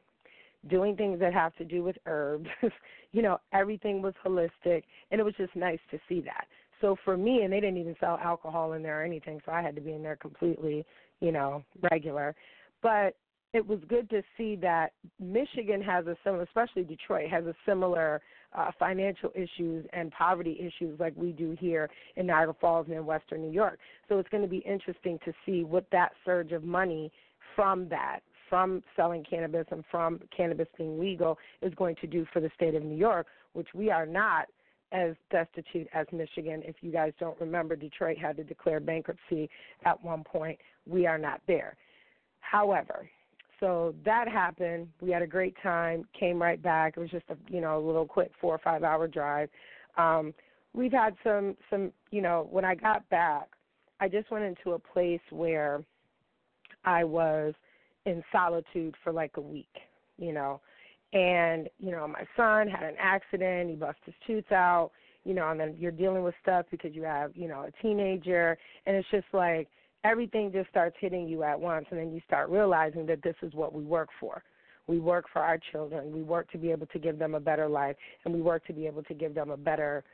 doing 0.69 0.97
things 0.97 1.21
that 1.21 1.33
have 1.33 1.55
to 1.57 1.65
do 1.65 1.85
with 1.85 1.97
herbs. 2.07 2.49
you 3.13 3.23
know, 3.23 3.39
everything 3.53 4.03
was 4.03 4.15
holistic, 4.25 4.83
and 5.11 5.21
it 5.21 5.25
was 5.25 5.35
just 5.37 5.55
nice 5.55 5.79
to 5.91 6.01
see 6.09 6.21
that. 6.23 6.47
So 6.81 6.97
for 7.05 7.17
me, 7.17 7.43
and 7.43 7.53
they 7.53 7.61
didn't 7.61 7.79
even 7.79 7.97
sell 8.01 8.19
alcohol 8.23 8.75
in 8.75 8.83
there 8.83 9.01
or 9.01 9.05
anything, 9.05 9.41
so 9.45 9.53
I 9.53 9.63
had 9.63 9.75
to 9.77 9.81
be 9.81 9.93
in 9.93 10.03
there 10.03 10.17
completely, 10.17 10.85
you 11.21 11.33
know, 11.33 11.65
regular. 11.91 12.35
But 12.83 13.17
it 13.53 13.67
was 13.67 13.79
good 13.89 14.11
to 14.11 14.23
see 14.37 14.57
that 14.57 14.93
Michigan 15.19 15.81
has 15.81 16.07
a 16.07 16.17
similar, 16.23 16.43
especially 16.43 16.85
Detroit, 16.85 17.31
has 17.31 17.45
a 17.47 17.55
similar 17.65 18.21
uh, 18.55 18.71
financial 18.79 19.31
issues 19.35 19.87
and 19.93 20.11
poverty 20.13 20.59
issues 20.61 20.99
like 21.01 21.15
we 21.17 21.33
do 21.33 21.57
here 21.59 21.89
in 22.17 22.27
Niagara 22.27 22.55
Falls 22.61 22.87
and 22.89 22.97
in 22.97 23.07
Western 23.07 23.41
New 23.41 23.53
York. 23.53 23.79
So 24.09 24.19
it's 24.19 24.29
going 24.29 24.43
to 24.43 24.49
be 24.49 24.59
interesting 24.59 25.19
to 25.25 25.33
see 25.45 25.65
what 25.65 25.87
that 25.93 26.13
surge 26.25 26.53
of 26.53 26.65
money 26.65 27.11
from 27.55 27.89
that, 27.89 28.21
from 28.51 28.83
selling 28.95 29.25
cannabis 29.25 29.67
and 29.71 29.85
from 29.91 30.21
cannabis 30.37 30.69
being 30.77 31.01
legal, 31.01 31.39
is 31.63 31.75
going 31.75 31.97
to 32.03 32.07
do 32.07 32.27
for 32.33 32.41
the 32.41 32.51
state 32.55 32.75
of 32.75 32.83
New 32.83 32.97
York, 32.97 33.27
which 33.55 33.69
we 33.75 33.91
are 33.91 34.07
not 34.07 34.47
as 34.93 35.15
destitute 35.31 35.89
as 35.95 36.07
Michigan. 36.13 36.63
If 36.65 36.77
you 36.81 36.93
guys 36.93 37.13
don't 37.19 37.39
remember, 37.41 37.77
Detroit 37.77 38.19
had 38.19 38.37
to 38.37 38.45
declare 38.45 38.81
bankruptcy 38.81 39.51
at 39.85 40.03
one 40.03 40.25
point. 40.25 40.59
We 40.87 41.07
are 41.07 41.19
not 41.19 41.41
there. 41.47 41.77
However, 42.41 43.09
so 43.61 43.95
that 44.05 44.29
happened. 44.29 44.89
We 45.01 45.11
had 45.11 45.23
a 45.23 45.27
great 45.27 45.55
time. 45.63 46.05
Came 46.19 46.41
right 46.41 46.63
back. 46.63 46.95
It 46.97 47.01
was 47.01 47.11
just 47.11 47.25
a 47.31 47.37
you 47.49 47.61
know 47.61 47.79
a 47.79 47.85
little 47.85 48.07
quick 48.07 48.31
four 48.41 48.55
or 48.55 48.59
five 48.59 48.83
hour 48.83 49.09
drive. 49.09 49.49
Um, 49.97 50.35
we've 50.75 50.93
had 50.93 51.15
some 51.25 51.57
some 51.71 51.93
you 52.11 52.23
know 52.23 52.47
when 52.51 52.65
I 52.65 52.75
got 52.75 53.09
back, 53.09 53.49
I 54.01 54.09
just 54.09 54.31
went 54.31 54.45
into 54.45 54.73
a 54.73 54.79
place 54.79 55.21
where 55.31 55.83
I 56.85 57.05
was 57.05 57.55
in 58.05 58.23
solitude 58.31 58.95
for 59.03 59.13
like 59.13 59.37
a 59.37 59.41
week. 59.41 59.75
You 60.19 60.33
know, 60.33 60.61
and 61.17 61.71
you 61.79 61.91
know 61.91 62.07
my 62.07 62.25
son 62.37 62.69
had 62.69 62.83
an 62.83 62.95
accident. 63.01 63.71
He 63.71 63.77
busted 63.77 64.05
his 64.05 64.15
tooth 64.27 64.53
out. 64.53 64.91
You 65.25 65.35
know, 65.35 65.51
and 65.51 65.59
then 65.59 65.75
you're 65.77 65.91
dealing 65.91 66.23
with 66.23 66.37
stuff 66.41 66.67
because 66.71 66.95
you 66.95 67.03
have 67.03 67.33
you 67.35 67.49
know 67.49 67.63
a 67.63 67.83
teenager, 67.83 68.57
and 68.87 68.95
it's 68.95 69.09
just 69.11 69.27
like 69.33 69.69
everything 70.05 70.53
just 70.53 70.69
starts 70.69 70.95
hitting 71.01 71.27
you 71.27 71.43
at 71.43 71.59
once, 71.59 71.87
and 71.91 71.99
then 71.99 72.13
you 72.13 72.21
start 72.27 72.49
realizing 72.49 73.07
that 73.07 73.23
this 73.23 73.35
is 73.43 73.53
what 73.55 73.73
we 73.73 73.83
work 73.83 74.09
for. 74.21 74.43
We 74.87 75.01
work 75.01 75.25
for 75.33 75.43
our 75.43 75.59
children. 75.73 76.13
We 76.13 76.23
work 76.23 76.49
to 76.53 76.59
be 76.59 76.71
able 76.71 76.87
to 76.87 76.99
give 77.01 77.19
them 77.19 77.35
a 77.35 77.41
better 77.41 77.69
life, 77.69 77.97
and 78.25 78.33
we 78.33 78.41
work 78.41 78.65
to 78.67 78.73
be 78.73 78.87
able 78.87 79.03
to 79.05 79.15
give 79.15 79.35
them 79.35 79.51
a 79.51 79.57
better 79.57 80.05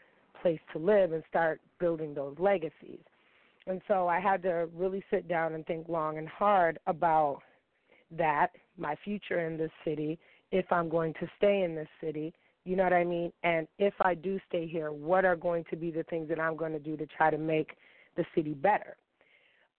place 0.40 0.60
to 0.72 0.78
live 0.78 1.12
and 1.12 1.22
start 1.28 1.60
building 1.78 2.14
those 2.14 2.34
legacies. 2.38 3.00
And 3.66 3.82
so 3.86 4.08
I 4.08 4.18
had 4.18 4.42
to 4.44 4.68
really 4.74 5.04
sit 5.10 5.28
down 5.28 5.52
and 5.52 5.66
think 5.66 5.88
long 5.88 6.16
and 6.16 6.28
hard 6.28 6.78
about 6.86 7.42
that, 8.16 8.48
my 8.78 8.96
future 9.04 9.46
in 9.46 9.58
this 9.58 9.70
city, 9.84 10.18
if 10.52 10.70
I'm 10.70 10.88
going 10.88 11.14
to 11.14 11.26
stay 11.38 11.62
in 11.62 11.74
this 11.74 11.88
city, 12.00 12.32
you 12.64 12.76
know 12.76 12.84
what 12.84 12.92
I 12.92 13.04
mean? 13.04 13.32
And 13.42 13.66
if 13.78 13.94
I 14.02 14.14
do 14.14 14.38
stay 14.48 14.68
here, 14.68 14.92
what 14.92 15.24
are 15.24 15.34
going 15.34 15.64
to 15.70 15.76
be 15.76 15.90
the 15.90 16.04
things 16.04 16.28
that 16.28 16.38
I'm 16.38 16.56
going 16.56 16.72
to 16.72 16.78
do 16.78 16.96
to 16.96 17.06
try 17.06 17.30
to 17.30 17.38
make 17.38 17.76
the 18.16 18.24
city 18.34 18.52
better? 18.52 18.96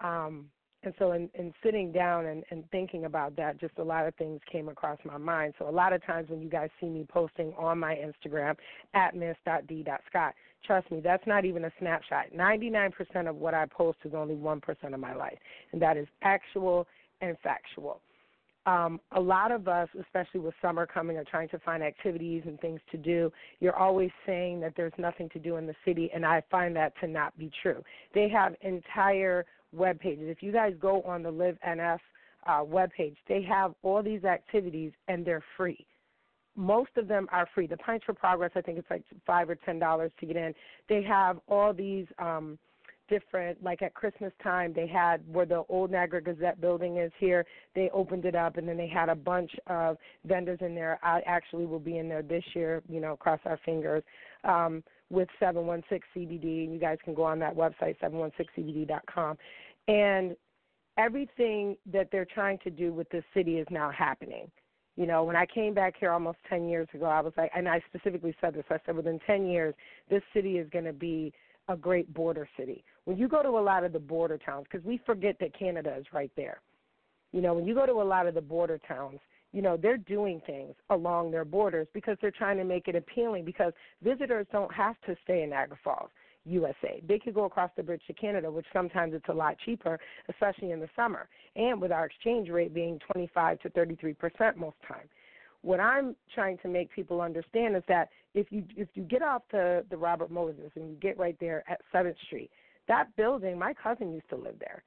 Um, 0.02 0.50
and 0.84 0.94
so 1.00 1.14
in, 1.14 1.30
in 1.34 1.54
sitting 1.64 1.94
down 1.94 2.26
and, 2.26 2.44
and 2.50 2.70
thinking 2.72 3.06
about 3.06 3.38
that, 3.38 3.58
just 3.58 3.78
a 3.78 3.84
lot 3.84 4.06
of 4.06 4.14
things 4.16 4.42
came 4.52 4.68
across 4.68 4.98
my 5.06 5.18
mind. 5.18 5.54
So 5.58 5.70
a 5.70 5.72
lot 5.72 5.94
of 5.94 6.06
times 6.06 6.30
when 6.30 6.42
you 6.42 6.50
guys 6.50 6.70
see 6.82 6.88
me 6.88 7.06
posting 7.08 7.54
on 7.58 7.80
my 7.80 7.96
Instagram 7.96 8.56
at 8.94 9.16
miss.d.scott, 9.16 10.34
trust 10.66 10.92
me, 10.92 11.00
that's 11.00 11.26
not 11.26 11.46
even 11.46 11.64
a 11.66 11.72
snapshot. 11.80 12.26
99% 12.36 13.30
of 13.30 13.38
what 13.38 13.54
I 13.54 13.66
post 13.66 14.00
is 14.04 14.14
only 14.14 14.36
1% 14.36 14.94
of 14.94 15.00
my 15.00 15.16
life, 15.16 15.38
and 15.72 15.82
that 15.82 15.96
is 15.96 16.08
actual 16.22 16.86
and 17.22 17.38
factual. 17.42 18.02
Um, 18.66 19.02
a 19.12 19.20
lot 19.20 19.52
of 19.52 19.68
us, 19.68 19.90
especially 20.00 20.40
with 20.40 20.54
summer 20.62 20.86
coming, 20.86 21.18
are 21.18 21.26
trying 21.26 21.50
to 21.50 21.60
find 21.60 21.84
activities 21.84 22.44
and 22.46 22.60
things 22.62 22.80
to 22.92 22.98
do. 22.98 23.32
You're 23.60 23.76
always 23.76 24.10
saying 24.26 24.62
that 24.62 24.74
there's 24.78 24.94
nothing 24.98 25.30
to 25.30 25.40
do 25.40 25.58
in 25.58 25.68
the 25.68 25.76
city, 25.84 26.10
and 26.14 26.26
I 26.26 26.42
find 26.50 26.74
that 26.78 26.94
to 27.02 27.08
not 27.08 27.38
be 27.38 27.52
true. 27.62 27.84
They 28.14 28.30
have 28.30 28.56
entire 28.62 29.46
web 29.74 30.00
pages. 30.00 30.26
If 30.30 30.42
you 30.42 30.52
guys 30.52 30.74
go 30.80 31.02
on 31.02 31.24
the 31.24 31.32
Live 31.32 31.58
NF 31.68 32.00
uh, 32.46 32.64
web 32.64 32.92
page, 32.96 33.18
they 33.28 33.42
have 33.44 33.74
all 33.84 34.02
these 34.02 34.24
activities 34.24 34.92
and 35.08 35.26
they're 35.26 35.44
free. 35.58 35.86
Most 36.56 36.92
of 36.98 37.08
them 37.08 37.28
are 37.32 37.48
free. 37.56 37.66
The 37.66 37.78
Pints 37.78 38.06
for 38.06 38.14
Progress, 38.14 38.52
I 38.56 38.62
think 38.62 38.78
it's 38.78 38.90
like 38.90 39.04
five 39.26 39.50
or 39.50 39.56
ten 39.56 39.80
dollars 39.80 40.12
to 40.20 40.26
get 40.26 40.36
in. 40.36 40.54
They 40.88 41.02
have 41.04 41.40
all 41.48 41.74
these 41.74 42.06
um, 42.20 42.60
different 43.10 43.62
like 43.64 43.82
at 43.82 43.94
christmas 43.94 44.32
time 44.42 44.74
they 44.74 44.88
had 44.88 45.22
where 45.28 45.46
the 45.46 45.64
old 45.70 45.92
niagara 45.92 46.22
gazette 46.22 46.60
building 46.62 46.98
is 46.98 47.12
here 47.20 47.46
they 47.76 47.90
opened 47.94 48.26
it 48.26 48.36
up 48.36 48.58
and 48.58 48.68
then 48.68 48.78
they 48.78 48.88
had 48.88 49.10
a 49.10 49.16
bunch 49.16 49.52
of 49.68 49.98
vendors 50.26 50.60
in 50.62 50.74
there 50.74 51.00
i 51.04 51.22
actually 51.26 51.66
will 51.66 51.80
be 51.80 51.98
in 51.98 52.08
there 52.08 52.22
this 52.22 52.44
year 52.54 52.82
you 52.90 53.00
know 53.00 53.16
cross 53.16 53.40
our 53.46 53.60
fingers 53.66 54.04
um 54.46 54.84
with 55.14 55.30
716 55.40 56.02
CBD. 56.16 56.72
You 56.72 56.80
guys 56.80 56.98
can 57.06 57.14
go 57.14 57.24
on 57.24 57.40
that 57.40 57.56
website, 57.56 57.96
716cbd.com. 58.02 59.38
And 59.88 60.36
everything 60.98 61.78
that 61.92 62.10
they're 62.12 62.26
trying 62.26 62.58
to 62.64 62.70
do 62.70 62.92
with 62.92 63.10
this 63.10 63.24
city 63.34 63.60
is 63.60 63.68
now 63.70 63.92
happening. 63.92 64.50
You 64.96 65.08
know, 65.08 65.24
when 65.24 65.36
I 65.36 65.46
came 65.46 65.74
back 65.74 65.96
here 66.00 66.12
almost 66.12 66.38
10 66.50 66.68
years 66.68 66.88
ago, 66.94 67.06
I 67.06 67.22
was 67.22 67.34
like, 67.38 67.52
and 67.56 67.68
I 67.68 67.82
specifically 67.88 68.36
said 68.42 68.54
this, 68.54 68.66
I 68.70 68.78
said 68.86 68.96
within 68.96 69.20
10 69.26 69.48
years, 69.48 69.74
this 70.10 70.22
city 70.34 70.58
is 70.58 70.70
going 70.70 70.86
to 70.86 70.94
be 70.94 71.34
a 71.68 71.76
great 71.76 72.14
border 72.14 72.48
city. 72.58 72.84
When 73.06 73.18
you 73.18 73.28
go 73.28 73.44
to 73.44 73.50
a 73.50 73.60
lot 73.60 73.84
of 73.84 73.94
the 73.94 74.00
border 74.00 74.38
towns, 74.38 74.66
because 74.72 74.86
we 74.86 75.00
forget 75.06 75.36
that 75.40 75.58
Canada 75.58 75.96
is 76.00 76.06
right 76.14 76.32
there. 76.38 76.62
You 77.32 77.42
know, 77.42 77.54
when 77.54 77.66
you 77.66 77.74
go 77.74 77.86
to 77.86 77.94
a 77.94 78.04
lot 78.04 78.28
of 78.28 78.36
the 78.36 78.42
border 78.42 78.80
towns, 78.88 79.20
you 79.52 79.62
know 79.62 79.78
they're 79.78 79.98
doing 79.98 80.42
things 80.46 80.74
along 80.90 81.32
their 81.32 81.46
borders 81.46 81.88
because 81.94 82.18
they're 82.22 82.32
trying 82.32 82.58
to 82.58 82.64
make 82.64 82.88
it 82.88 82.96
appealing 82.96 83.46
because 83.46 83.74
visitors 84.02 84.48
don't 84.52 84.74
have 84.74 84.96
to 85.06 85.16
stay 85.24 85.44
in 85.44 85.52
Niagara 85.52 85.78
Falls. 85.84 86.10
USA. 86.46 87.02
They 87.08 87.20
could 87.20 87.34
go 87.34 87.46
across 87.46 87.72
the 87.78 87.84
bridge 87.84 88.02
to 88.08 88.14
Canada, 88.14 88.52
which 88.52 88.66
sometimes 88.74 89.14
it's 89.14 89.30
a 89.30 89.34
lot 89.34 89.56
cheaper, 89.64 90.00
especially 90.30 90.72
in 90.72 90.80
the 90.80 90.90
summer, 90.96 91.30
and 91.56 91.80
with 91.80 91.92
our 91.92 92.06
exchange 92.06 92.50
rate 92.50 92.74
being 92.74 93.00
25 93.12 93.60
to 93.62 93.70
33 93.70 94.14
percent 94.14 94.58
most 94.58 94.76
time. 94.88 95.08
What 95.62 95.80
I'm 95.80 96.16
trying 96.36 96.58
to 96.60 96.68
make 96.68 96.92
people 96.92 97.22
understand 97.22 97.78
is 97.78 97.84
that 97.88 98.10
if 98.34 98.52
you 98.52 98.66
if 98.76 98.90
you 98.96 99.04
get 99.04 99.22
off 99.22 99.44
the 99.52 99.86
the 99.90 99.98
Robert 99.98 100.32
Moses 100.32 100.72
and 100.76 100.90
you 100.90 100.96
get 100.96 101.18
right 101.18 101.38
there 101.40 101.64
at 101.70 101.80
Seventh 101.92 102.18
Street, 102.26 102.52
that 102.88 103.16
building, 103.16 103.58
my 103.58 103.74
cousin 103.74 104.14
used 104.14 104.30
to 104.30 104.36
live 104.36 104.56
there 104.60 104.84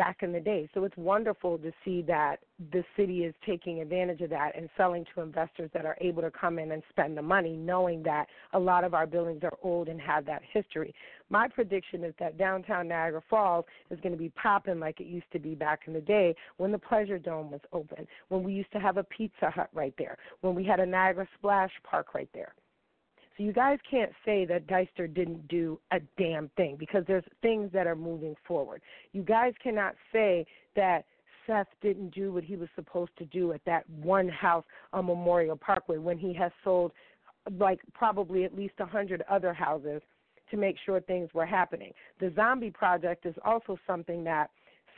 back 0.00 0.22
in 0.22 0.32
the 0.32 0.40
day. 0.40 0.66
So 0.72 0.84
it's 0.84 0.96
wonderful 0.96 1.58
to 1.58 1.70
see 1.84 2.00
that 2.02 2.36
the 2.72 2.82
city 2.96 3.24
is 3.24 3.34
taking 3.44 3.80
advantage 3.80 4.22
of 4.22 4.30
that 4.30 4.56
and 4.56 4.70
selling 4.74 5.04
to 5.14 5.20
investors 5.20 5.70
that 5.74 5.84
are 5.84 5.96
able 6.00 6.22
to 6.22 6.30
come 6.30 6.58
in 6.58 6.72
and 6.72 6.82
spend 6.88 7.18
the 7.18 7.22
money, 7.22 7.54
knowing 7.54 8.02
that 8.04 8.26
a 8.54 8.58
lot 8.58 8.82
of 8.82 8.94
our 8.94 9.06
buildings 9.06 9.42
are 9.42 9.58
old 9.62 9.88
and 9.88 10.00
have 10.00 10.24
that 10.24 10.40
history. 10.54 10.94
My 11.28 11.48
prediction 11.48 12.02
is 12.02 12.14
that 12.18 12.38
downtown 12.38 12.88
Niagara 12.88 13.22
Falls 13.28 13.66
is 13.90 14.00
going 14.00 14.12
to 14.12 14.18
be 14.18 14.30
popping 14.30 14.80
like 14.80 15.00
it 15.00 15.06
used 15.06 15.30
to 15.32 15.38
be 15.38 15.54
back 15.54 15.80
in 15.86 15.92
the 15.92 16.00
day 16.00 16.34
when 16.56 16.72
the 16.72 16.78
Pleasure 16.78 17.18
Dome 17.18 17.50
was 17.50 17.60
open, 17.74 18.06
when 18.28 18.42
we 18.42 18.54
used 18.54 18.72
to 18.72 18.80
have 18.80 18.96
a 18.96 19.04
Pizza 19.04 19.50
Hut 19.50 19.68
right 19.74 19.94
there, 19.98 20.16
when 20.40 20.54
we 20.54 20.64
had 20.64 20.80
a 20.80 20.86
Niagara 20.86 21.28
Splash 21.36 21.72
Park 21.84 22.14
right 22.14 22.30
there. 22.32 22.54
So 23.40 23.44
you 23.44 23.54
guys 23.54 23.78
can't 23.90 24.12
say 24.22 24.44
that 24.44 24.66
Dyster 24.66 25.12
didn't 25.12 25.48
do 25.48 25.80
a 25.92 26.00
damn 26.18 26.50
thing 26.58 26.76
because 26.78 27.04
there's 27.06 27.24
things 27.40 27.70
that 27.72 27.86
are 27.86 27.96
moving 27.96 28.34
forward. 28.46 28.82
You 29.12 29.22
guys 29.22 29.54
cannot 29.62 29.94
say 30.12 30.44
that 30.76 31.06
Seth 31.46 31.68
didn't 31.80 32.14
do 32.14 32.34
what 32.34 32.44
he 32.44 32.56
was 32.56 32.68
supposed 32.74 33.12
to 33.16 33.24
do 33.24 33.52
at 33.52 33.62
that 33.64 33.88
one 33.88 34.28
house 34.28 34.64
on 34.92 35.06
Memorial 35.06 35.56
Parkway 35.56 35.96
when 35.96 36.18
he 36.18 36.34
has 36.34 36.52
sold 36.62 36.92
like 37.58 37.80
probably 37.94 38.44
at 38.44 38.54
least 38.54 38.74
a 38.78 38.84
hundred 38.84 39.24
other 39.30 39.54
houses 39.54 40.02
to 40.50 40.58
make 40.58 40.76
sure 40.84 41.00
things 41.00 41.30
were 41.32 41.46
happening. 41.46 41.92
The 42.18 42.34
zombie 42.36 42.70
project 42.70 43.24
is 43.24 43.34
also 43.42 43.78
something 43.86 44.22
that 44.24 44.50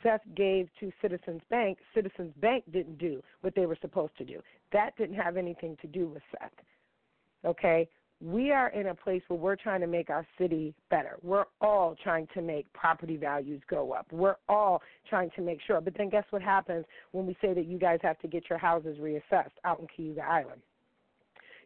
Seth 0.03 0.21
gave 0.35 0.67
to 0.81 0.91
Citizens 1.01 1.41
Bank. 1.49 1.77
Citizens 1.95 2.33
Bank 2.41 2.65
didn't 2.73 2.97
do 2.97 3.23
what 3.39 3.55
they 3.55 3.67
were 3.67 3.77
supposed 3.79 4.17
to 4.17 4.25
do. 4.25 4.41
That 4.73 4.97
didn't 4.97 5.15
have 5.15 5.37
anything 5.37 5.77
to 5.81 5.87
do 5.87 6.07
with 6.07 6.23
Seth. 6.33 6.51
Okay? 7.45 7.87
We 8.23 8.51
are 8.51 8.69
in 8.69 8.87
a 8.87 8.95
place 8.95 9.21
where 9.27 9.37
we're 9.37 9.57
trying 9.57 9.81
to 9.81 9.87
make 9.87 10.09
our 10.09 10.25
city 10.37 10.73
better. 10.89 11.17
We're 11.21 11.43
all 11.59 11.95
trying 12.01 12.27
to 12.35 12.41
make 12.41 12.71
property 12.71 13.17
values 13.17 13.61
go 13.69 13.91
up. 13.91 14.07
We're 14.11 14.37
all 14.47 14.81
trying 15.09 15.29
to 15.35 15.41
make 15.41 15.59
sure. 15.67 15.81
But 15.81 15.97
then 15.97 16.09
guess 16.09 16.23
what 16.29 16.41
happens 16.41 16.85
when 17.11 17.27
we 17.27 17.35
say 17.41 17.53
that 17.53 17.65
you 17.65 17.77
guys 17.77 17.99
have 18.01 18.17
to 18.19 18.29
get 18.29 18.49
your 18.49 18.59
houses 18.59 18.97
reassessed 18.97 19.51
out 19.65 19.81
in 19.81 19.87
Cayuga 19.93 20.21
Island? 20.21 20.61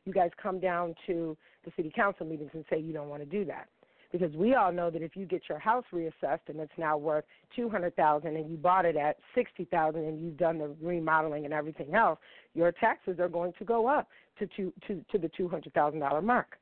You 0.06 0.14
guys 0.14 0.32
come 0.42 0.60
down 0.60 0.96
to 1.06 1.38
the 1.64 1.72
city 1.76 1.92
council 1.96 2.26
meetings 2.26 2.52
and 2.54 2.66
say 2.72 2.80
you 2.80 2.92
don't 2.92 3.10
want 3.10 3.22
to 3.22 3.30
do 3.30 3.46
that. 3.46 3.68
Because 4.12 4.34
we 4.36 4.56
all 4.56 4.72
know 4.72 4.90
that 4.90 5.02
if 5.02 5.18
you 5.18 5.26
get 5.26 5.44
your 5.50 5.60
house 5.60 5.84
reassessed 5.94 6.48
and 6.48 6.60
it's 6.60 6.72
now 6.78 6.98
worth 6.98 7.26
two 7.56 7.70
hundred 7.70 7.96
thousand 7.96 8.38
and 8.38 8.50
you 8.50 8.56
bought 8.56 8.86
it 8.86 8.96
at 8.96 9.18
sixty 9.36 9.66
thousand 9.66 10.06
and 10.06 10.20
you've 10.20 10.38
done 10.38 10.58
the 10.58 10.74
remodeling 10.82 11.44
and 11.44 11.54
everything 11.54 11.94
else, 11.94 12.18
your 12.54 12.72
taxes 12.72 13.20
are 13.20 13.28
going 13.28 13.52
to 13.60 13.66
go 13.66 13.88
up 13.88 14.08
to 14.40 14.48
to 14.48 14.72
to, 14.88 15.04
to 15.12 15.18
the 15.18 15.30
two 15.36 15.50
hundred 15.50 15.74
thousand 15.74 16.00
dollar 16.00 16.22
mark. 16.22 16.58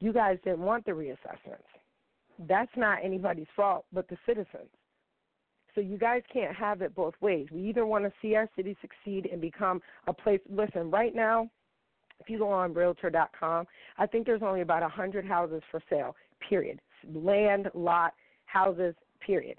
You 0.00 0.12
guys 0.12 0.38
didn't 0.44 0.60
want 0.60 0.84
the 0.84 0.92
reassessments. 0.92 1.70
That's 2.48 2.72
not 2.76 2.98
anybody's 3.04 3.46
fault 3.54 3.86
but 3.92 4.08
the 4.08 4.16
citizens. 4.26 4.68
So 5.76 5.80
you 5.80 5.98
guys 5.98 6.22
can't 6.32 6.56
have 6.56 6.80
it 6.80 6.94
both 6.94 7.14
ways. 7.20 7.46
We 7.52 7.68
either 7.68 7.86
want 7.86 8.04
to 8.04 8.12
see 8.20 8.34
our 8.34 8.48
city 8.56 8.76
succeed 8.80 9.28
and 9.30 9.40
become 9.40 9.82
a 10.06 10.12
place. 10.12 10.40
Listen, 10.50 10.90
right 10.90 11.14
now, 11.14 11.50
if 12.20 12.28
you 12.30 12.38
go 12.38 12.50
on 12.50 12.74
Realtor.com, 12.74 13.66
I 13.98 14.06
think 14.06 14.26
there's 14.26 14.42
only 14.42 14.60
about 14.60 14.88
hundred 14.90 15.24
houses 15.24 15.62
for 15.70 15.82
sale. 15.88 16.16
Period. 16.48 16.80
Land, 17.14 17.70
lot, 17.74 18.14
houses. 18.46 18.94
Period. 19.20 19.58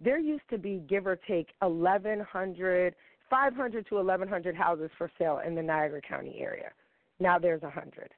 There 0.00 0.18
used 0.18 0.42
to 0.50 0.58
be, 0.58 0.82
give 0.88 1.06
or 1.06 1.16
take, 1.16 1.48
1,100 1.60 2.94
500 3.28 3.88
to 3.88 3.94
1,100 3.96 4.54
houses 4.54 4.90
for 4.96 5.10
sale 5.18 5.40
in 5.44 5.54
the 5.54 5.62
Niagara 5.62 6.00
County 6.00 6.36
area. 6.38 6.70
Now 7.18 7.38
there's 7.38 7.62
100. 7.62 8.10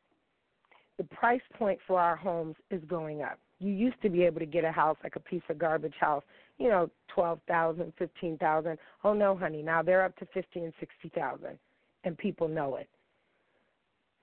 The 0.98 1.04
price 1.04 1.40
point 1.54 1.78
for 1.86 2.00
our 2.00 2.16
homes 2.16 2.56
is 2.70 2.82
going 2.88 3.22
up. 3.22 3.38
You 3.60 3.72
used 3.72 4.00
to 4.02 4.10
be 4.10 4.24
able 4.24 4.40
to 4.40 4.46
get 4.46 4.64
a 4.64 4.72
house 4.72 4.96
like 5.02 5.16
a 5.16 5.20
piece 5.20 5.42
of 5.48 5.58
garbage 5.58 5.94
house, 5.98 6.22
you 6.58 6.68
know, 6.68 6.90
twelve 7.08 7.40
thousand, 7.48 7.92
fifteen 7.98 8.36
thousand. 8.38 8.78
Oh 9.04 9.14
no, 9.14 9.36
honey, 9.36 9.62
now 9.62 9.82
they're 9.82 10.04
up 10.04 10.16
to 10.16 10.26
fifty 10.26 10.60
and 10.60 10.72
sixty 10.78 11.08
thousand, 11.08 11.58
and 12.04 12.18
people 12.18 12.48
know 12.48 12.76
it. 12.76 12.88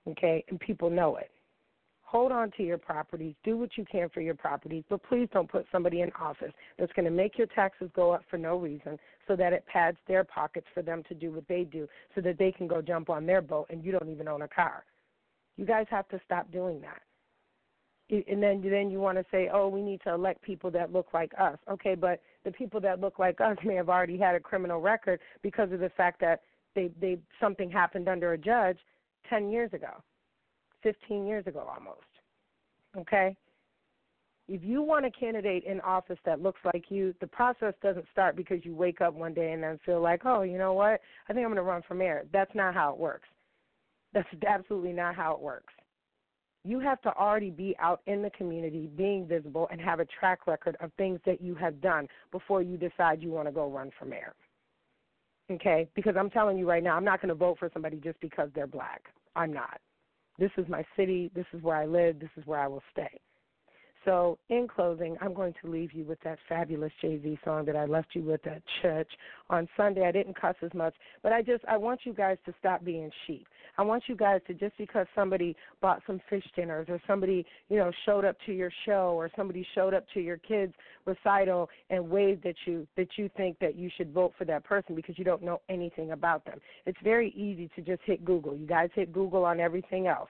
Okay, 0.07 0.43
and 0.49 0.59
people 0.59 0.89
know 0.89 1.17
it. 1.17 1.31
hold 2.15 2.31
on 2.31 2.51
to 2.51 2.63
your 2.63 2.77
properties, 2.77 3.35
do 3.43 3.57
what 3.57 3.71
you 3.77 3.83
can 3.91 4.07
for 4.09 4.21
your 4.21 4.35
properties, 4.35 4.83
but 4.89 5.03
please 5.03 5.27
don't 5.33 5.51
put 5.51 5.65
somebody 5.71 6.01
in 6.01 6.11
office 6.19 6.53
that's 6.77 6.93
going 6.93 7.05
to 7.05 7.11
make 7.11 7.37
your 7.37 7.47
taxes 7.47 7.89
go 7.95 8.11
up 8.11 8.21
for 8.29 8.37
no 8.37 8.57
reason 8.57 8.97
so 9.27 9.35
that 9.35 9.51
it 9.51 9.65
pads 9.65 9.97
their 10.07 10.23
pockets 10.23 10.67
for 10.73 10.81
them 10.81 11.03
to 11.09 11.15
do 11.15 11.31
what 11.31 11.47
they 11.47 11.63
do 11.63 11.87
so 12.13 12.21
that 12.21 12.37
they 12.37 12.51
can 12.51 12.67
go 12.67 12.81
jump 12.81 13.09
on 13.09 13.25
their 13.25 13.41
boat 13.41 13.65
and 13.69 13.83
you 13.83 13.91
don't 13.91 14.09
even 14.09 14.27
own 14.27 14.43
a 14.43 14.47
car. 14.47 14.85
You 15.57 15.65
guys 15.65 15.87
have 15.89 16.07
to 16.09 16.21
stop 16.23 16.51
doing 16.51 16.79
that. 16.81 17.01
And 18.09 18.41
then 18.41 18.61
then 18.61 18.91
you 18.91 18.99
want 18.99 19.17
to 19.17 19.25
say, 19.31 19.49
"Oh, 19.51 19.67
we 19.67 19.81
need 19.81 19.99
to 20.01 20.13
elect 20.13 20.43
people 20.43 20.69
that 20.71 20.93
look 20.93 21.07
like 21.11 21.31
us." 21.39 21.57
Okay, 21.67 21.95
but 21.95 22.21
the 22.43 22.51
people 22.51 22.79
that 22.81 22.99
look 22.99 23.17
like 23.17 23.41
us 23.41 23.57
may 23.65 23.73
have 23.73 23.89
already 23.89 24.15
had 24.15 24.35
a 24.35 24.39
criminal 24.39 24.79
record 24.79 25.19
because 25.41 25.71
of 25.71 25.79
the 25.79 25.89
fact 25.89 26.19
that 26.21 26.43
they 26.75 26.89
they 27.01 27.17
something 27.39 27.71
happened 27.71 28.07
under 28.07 28.33
a 28.33 28.37
judge 28.37 28.77
10 29.29 29.49
years 29.49 29.71
ago. 29.73 30.01
15 30.83 31.25
years 31.25 31.45
ago 31.47 31.67
almost. 31.67 32.01
Okay? 32.97 33.35
If 34.47 34.63
you 34.63 34.83
want 34.83 35.07
a 35.07 35.11
candidate 35.11 35.63
in 35.63 35.81
office 35.81 36.19
that 36.25 36.41
looks 36.41 36.59
like 36.63 36.85
you, 36.89 37.15
the 37.19 37.27
process 37.27 37.73
doesn't 37.81 38.05
start 38.11 38.35
because 38.35 38.63
you 38.63 38.75
wake 38.75 39.01
up 39.01 39.15
one 39.15 39.33
day 39.33 39.53
and 39.53 39.63
then 39.63 39.79
feel 39.83 40.01
like, 40.01 40.21
oh, 40.25 40.43
you 40.43 40.59
know 40.59 40.73
what? 40.73 41.01
I 41.27 41.33
think 41.33 41.43
I'm 41.43 41.51
going 41.51 41.55
to 41.55 41.63
run 41.63 41.81
for 41.88 41.95
mayor. 41.95 42.25
That's 42.31 42.53
not 42.53 42.75
how 42.75 42.91
it 42.91 42.99
works. 42.99 43.27
That's 44.13 44.27
absolutely 44.47 44.93
not 44.93 45.15
how 45.15 45.33
it 45.33 45.41
works. 45.41 45.73
You 46.63 46.79
have 46.79 47.01
to 47.01 47.15
already 47.15 47.51
be 47.51 47.75
out 47.79 48.01
in 48.07 48.21
the 48.21 48.31
community, 48.31 48.89
being 48.95 49.27
visible, 49.27 49.67
and 49.71 49.79
have 49.81 49.99
a 49.99 50.05
track 50.19 50.47
record 50.47 50.75
of 50.79 50.91
things 50.97 51.19
that 51.25 51.41
you 51.41 51.53
have 51.55 51.79
done 51.81 52.07
before 52.31 52.61
you 52.61 52.77
decide 52.77 53.21
you 53.21 53.29
want 53.29 53.47
to 53.47 53.51
go 53.51 53.69
run 53.69 53.91
for 53.99 54.05
mayor. 54.05 54.33
Okay? 55.51 55.88
Because 55.95 56.15
I'm 56.17 56.29
telling 56.29 56.58
you 56.58 56.67
right 56.67 56.84
now, 56.84 56.95
I'm 56.95 57.05
not 57.05 57.21
going 57.21 57.29
to 57.29 57.36
vote 57.36 57.58
for 57.60 57.69
somebody 57.73 57.97
just 57.97 58.19
because 58.19 58.49
they're 58.55 58.67
black. 58.67 59.03
I'm 59.36 59.53
not. 59.53 59.79
This 60.38 60.51
is 60.58 60.67
my 60.67 60.84
city. 60.97 61.31
This 61.34 61.45
is 61.53 61.62
where 61.62 61.75
I 61.75 61.86
live. 61.86 62.19
This 62.19 62.29
is 62.38 62.45
where 62.45 62.60
I 62.60 62.67
will 62.67 62.84
stay. 62.91 63.19
So, 64.05 64.37
in 64.49 64.67
closing, 64.67 65.17
I'm 65.19 65.33
going 65.33 65.55
to 65.63 65.69
leave 65.69 65.91
you 65.91 66.05
with 66.05 66.19
that 66.23 66.37
fabulous 66.47 66.91
Jay 67.01 67.19
Z 67.21 67.39
song 67.43 67.65
that 67.65 67.75
I 67.75 67.85
left 67.85 68.09
you 68.13 68.21
with 68.21 68.45
at 68.45 68.61
church 68.81 69.09
on 69.49 69.67
Sunday. 69.75 70.07
I 70.07 70.11
didn't 70.11 70.39
cuss 70.39 70.55
as 70.61 70.73
much, 70.75 70.93
but 71.23 71.33
I 71.33 71.41
just 71.41 71.65
I 71.67 71.75
want 71.77 72.01
you 72.03 72.13
guys 72.13 72.37
to 72.45 72.53
stop 72.59 72.85
being 72.85 73.09
sheep. 73.25 73.47
I 73.79 73.81
want 73.81 74.03
you 74.07 74.15
guys 74.15 74.41
to 74.47 74.53
just 74.53 74.77
because 74.77 75.07
somebody 75.15 75.55
bought 75.81 76.03
some 76.05 76.21
fish 76.29 76.45
dinners 76.55 76.85
or 76.87 77.01
somebody 77.07 77.45
you 77.67 77.77
know 77.77 77.91
showed 78.05 78.25
up 78.25 78.37
to 78.45 78.53
your 78.53 78.71
show 78.85 79.15
or 79.15 79.31
somebody 79.35 79.65
showed 79.73 79.95
up 79.95 80.05
to 80.13 80.19
your 80.21 80.37
kids 80.37 80.73
recital 81.05 81.67
and 81.89 82.07
waved 82.07 82.45
at 82.45 82.55
you 82.65 82.87
that 82.97 83.07
you 83.17 83.27
think 83.35 83.57
that 83.57 83.75
you 83.75 83.89
should 83.97 84.13
vote 84.13 84.33
for 84.37 84.45
that 84.45 84.63
person 84.63 84.95
because 84.95 85.17
you 85.17 85.25
don't 85.25 85.41
know 85.41 85.61
anything 85.67 86.11
about 86.11 86.45
them. 86.45 86.59
It's 86.85 86.97
very 87.03 87.31
easy 87.31 87.71
to 87.75 87.81
just 87.81 88.03
hit 88.05 88.23
Google. 88.23 88.55
You 88.55 88.67
guys 88.67 88.89
hit 88.93 89.11
Google 89.11 89.45
on 89.45 89.59
everything 89.59 90.05
else 90.05 90.29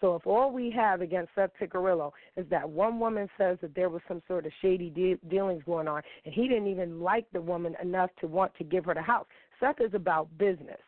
so 0.00 0.16
if 0.16 0.26
all 0.26 0.50
we 0.50 0.70
have 0.70 1.00
against 1.00 1.30
Seth 1.34 1.50
Piccirillo 1.60 2.12
is 2.36 2.46
that 2.50 2.68
one 2.68 2.98
woman 2.98 3.28
says 3.36 3.58
that 3.60 3.74
there 3.74 3.90
was 3.90 4.00
some 4.08 4.22
sort 4.26 4.46
of 4.46 4.52
shady 4.62 4.90
de- 4.90 5.28
dealings 5.28 5.62
going 5.64 5.88
on, 5.88 6.02
and 6.24 6.32
he 6.32 6.48
didn't 6.48 6.68
even 6.68 7.00
like 7.00 7.26
the 7.32 7.40
woman 7.40 7.76
enough 7.82 8.10
to 8.20 8.26
want 8.26 8.54
to 8.56 8.64
give 8.64 8.84
her 8.86 8.94
the 8.94 9.02
house, 9.02 9.26
Seth 9.60 9.80
is 9.80 9.92
about 9.92 10.28
business. 10.38 10.80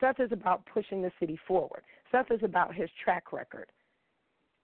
Seth 0.00 0.20
is 0.20 0.32
about 0.32 0.62
pushing 0.72 1.00
the 1.00 1.12
city 1.18 1.38
forward. 1.48 1.82
Seth 2.12 2.30
is 2.30 2.42
about 2.42 2.74
his 2.74 2.90
track 3.02 3.32
record. 3.32 3.66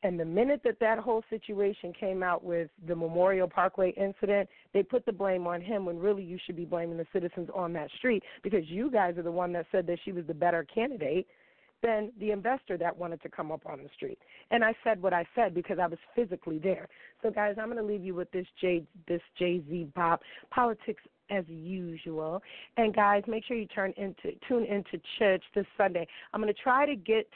And 0.02 0.18
the 0.18 0.24
minute 0.24 0.62
that 0.64 0.78
that 0.80 0.98
whole 0.98 1.22
situation 1.28 1.92
came 1.92 2.22
out 2.22 2.42
with 2.42 2.70
the 2.86 2.96
Memorial 2.96 3.46
Parkway 3.46 3.90
incident, 3.98 4.48
they 4.72 4.82
put 4.82 5.04
the 5.04 5.12
blame 5.12 5.46
on 5.46 5.60
him 5.60 5.84
when 5.84 5.98
really 5.98 6.22
you 6.22 6.38
should 6.46 6.56
be 6.56 6.64
blaming 6.64 6.96
the 6.96 7.06
citizens 7.12 7.50
on 7.54 7.74
that 7.74 7.90
street 7.98 8.22
because 8.42 8.64
you 8.66 8.90
guys 8.90 9.18
are 9.18 9.22
the 9.22 9.30
one 9.30 9.52
that 9.52 9.66
said 9.70 9.86
that 9.86 9.98
she 10.04 10.12
was 10.12 10.24
the 10.26 10.34
better 10.34 10.66
candidate 10.72 11.26
than 11.82 12.12
the 12.18 12.30
investor 12.30 12.76
that 12.78 12.96
wanted 12.96 13.22
to 13.22 13.28
come 13.28 13.50
up 13.50 13.66
on 13.66 13.82
the 13.82 13.88
street. 13.94 14.18
And 14.50 14.64
I 14.64 14.74
said 14.84 15.00
what 15.02 15.12
I 15.12 15.24
said 15.34 15.54
because 15.54 15.78
I 15.78 15.86
was 15.86 15.98
physically 16.14 16.58
there. 16.58 16.88
So 17.22 17.30
guys, 17.30 17.56
I'm 17.58 17.66
going 17.66 17.78
to 17.78 17.84
leave 17.84 18.04
you 18.04 18.14
with 18.14 18.30
this 18.32 18.46
J 18.60 18.82
this 19.08 19.22
Jay 19.38 19.62
Z 19.68 19.88
bop 19.94 20.20
politics 20.50 21.02
as 21.30 21.44
usual. 21.48 22.42
And 22.76 22.94
guys, 22.94 23.22
make 23.26 23.44
sure 23.44 23.56
you 23.56 23.66
turn 23.66 23.94
into 23.96 24.32
tune 24.48 24.64
into 24.64 25.00
church 25.18 25.42
this 25.54 25.66
Sunday. 25.76 26.06
I'm 26.32 26.40
going 26.40 26.52
to 26.52 26.60
try 26.60 26.86
to 26.86 26.96
get 26.96 27.26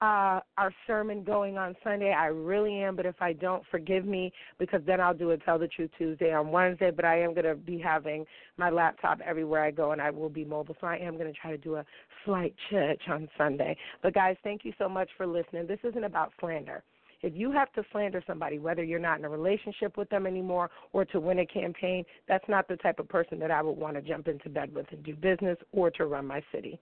uh, 0.00 0.40
our 0.56 0.72
sermon 0.86 1.24
going 1.24 1.58
on 1.58 1.74
Sunday. 1.82 2.12
I 2.12 2.26
really 2.26 2.82
am, 2.82 2.94
but 2.94 3.06
if 3.06 3.16
I 3.20 3.32
don't, 3.32 3.62
forgive 3.70 4.04
me 4.04 4.32
because 4.58 4.80
then 4.86 5.00
I'll 5.00 5.14
do 5.14 5.30
a 5.32 5.38
Tell 5.38 5.58
the 5.58 5.68
Truth 5.68 5.90
Tuesday 5.98 6.32
on 6.32 6.52
Wednesday. 6.52 6.90
But 6.90 7.04
I 7.04 7.20
am 7.20 7.34
going 7.34 7.46
to 7.46 7.56
be 7.56 7.78
having 7.78 8.24
my 8.56 8.70
laptop 8.70 9.20
everywhere 9.24 9.64
I 9.64 9.70
go, 9.70 9.92
and 9.92 10.00
I 10.00 10.10
will 10.10 10.28
be 10.28 10.44
mobile. 10.44 10.76
So 10.80 10.86
I 10.86 10.96
am 10.96 11.14
going 11.16 11.32
to 11.32 11.38
try 11.38 11.50
to 11.50 11.58
do 11.58 11.76
a 11.76 11.84
slight 12.24 12.54
church 12.70 13.02
on 13.08 13.28
Sunday. 13.36 13.76
But 14.02 14.14
guys, 14.14 14.36
thank 14.44 14.64
you 14.64 14.72
so 14.78 14.88
much 14.88 15.10
for 15.16 15.26
listening. 15.26 15.66
This 15.66 15.80
isn't 15.82 16.04
about 16.04 16.32
slander. 16.40 16.82
If 17.20 17.32
you 17.34 17.50
have 17.50 17.72
to 17.72 17.82
slander 17.90 18.22
somebody, 18.26 18.60
whether 18.60 18.84
you're 18.84 19.00
not 19.00 19.18
in 19.18 19.24
a 19.24 19.28
relationship 19.28 19.96
with 19.96 20.08
them 20.08 20.26
anymore 20.26 20.70
or 20.92 21.04
to 21.06 21.18
win 21.18 21.40
a 21.40 21.46
campaign, 21.46 22.04
that's 22.28 22.48
not 22.48 22.68
the 22.68 22.76
type 22.76 23.00
of 23.00 23.08
person 23.08 23.40
that 23.40 23.50
I 23.50 23.60
would 23.60 23.76
want 23.76 23.96
to 23.96 24.02
jump 24.02 24.28
into 24.28 24.48
bed 24.48 24.72
with 24.72 24.86
and 24.92 25.02
do 25.02 25.16
business 25.16 25.58
or 25.72 25.90
to 25.92 26.06
run 26.06 26.26
my 26.26 26.40
city. 26.52 26.78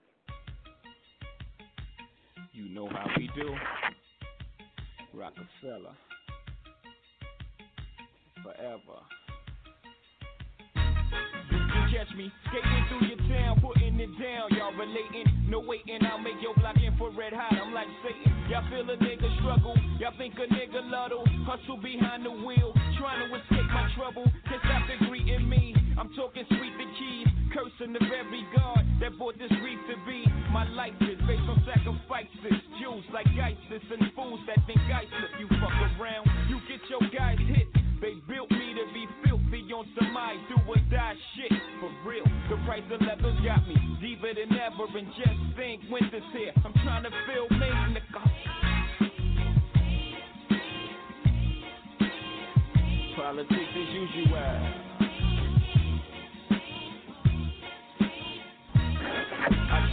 You 2.57 2.71
know 2.71 2.89
how 2.89 3.05
we 3.19 3.29
do. 3.37 3.53
Rockefeller. 5.13 5.93
Forever. 8.43 8.99
You 10.75 11.83
catch 11.93 12.09
me 12.17 12.33
skating 12.49 12.85
through 12.89 13.09
your 13.09 13.19
town, 13.29 13.61
putting 13.61 14.01
it 14.01 14.09
down. 14.17 14.49
Y'all 14.57 14.73
relating, 14.73 15.27
no 15.51 15.61
waiting. 15.61 16.01
I'll 16.11 16.19
make 16.19 16.41
your 16.41 16.55
block 16.55 16.77
infrared 16.81 17.35
hot. 17.35 17.53
I'm 17.53 17.75
like 17.75 17.89
Satan. 18.03 18.33
Y'all 18.49 18.65
feel 18.71 18.89
a 18.89 18.97
nigga 18.97 19.29
struggle. 19.41 19.77
Y'all 20.01 20.17
think 20.17 20.33
a 20.41 20.49
nigga 20.49 20.81
luddle. 20.91 21.25
Hustle 21.45 21.77
behind 21.77 22.25
the 22.25 22.31
wheel, 22.31 22.73
trying 22.99 23.29
to 23.29 23.37
escape 23.37 23.69
my 23.69 23.91
trouble. 23.99 24.25
Can't 24.49 24.63
stop 24.65 25.09
greeting 25.11 25.47
me. 25.47 25.66
I'm 25.97 26.13
talking 26.13 26.45
sweet 26.49 26.77
the 26.77 26.85
keys, 27.01 27.29
cursing 27.57 27.93
the 27.97 28.05
very 28.05 28.45
God 28.53 28.85
that 29.01 29.17
brought 29.17 29.39
this 29.39 29.49
grief 29.49 29.81
to 29.89 29.97
be. 30.05 30.29
My 30.53 30.69
life 30.69 30.93
is 31.01 31.17
based 31.25 31.49
on 31.49 31.57
sacrifices, 31.65 32.61
Jews 32.77 33.05
like 33.17 33.27
ISIS 33.33 33.81
and 33.89 34.13
fools 34.13 34.41
that 34.47 34.61
think 34.67 34.81
I 34.93 35.09
slip. 35.09 35.33
You 35.41 35.49
fuck 35.57 35.73
around, 35.97 36.29
you 36.53 36.61
get 36.69 36.85
your 36.93 37.01
guys 37.09 37.41
hit. 37.49 37.73
They 38.01 38.21
built 38.29 38.51
me 38.53 38.77
to 38.77 38.85
be 38.93 39.09
filthy 39.25 39.73
on 39.73 39.89
some 39.97 40.15
I 40.15 40.37
do 40.53 40.61
or 40.69 40.77
die 40.93 41.17
shit. 41.33 41.53
For 41.81 41.91
real, 42.05 42.29
the 42.53 42.61
price 42.69 42.85
of 42.93 43.01
leather 43.01 43.33
got 43.41 43.67
me 43.67 43.77
deeper 43.99 44.37
than 44.37 44.53
ever. 44.53 44.85
And 44.93 45.09
just 45.17 45.57
think, 45.57 45.81
winter's 45.89 46.23
here. 46.37 46.53
I'm 46.63 46.75
trying 46.85 47.05
to 47.05 47.11
feel 47.25 47.49
me, 47.57 47.73
nigga. 47.97 48.21
Politics 53.17 53.73
as 53.73 53.89
usual. 53.97 54.76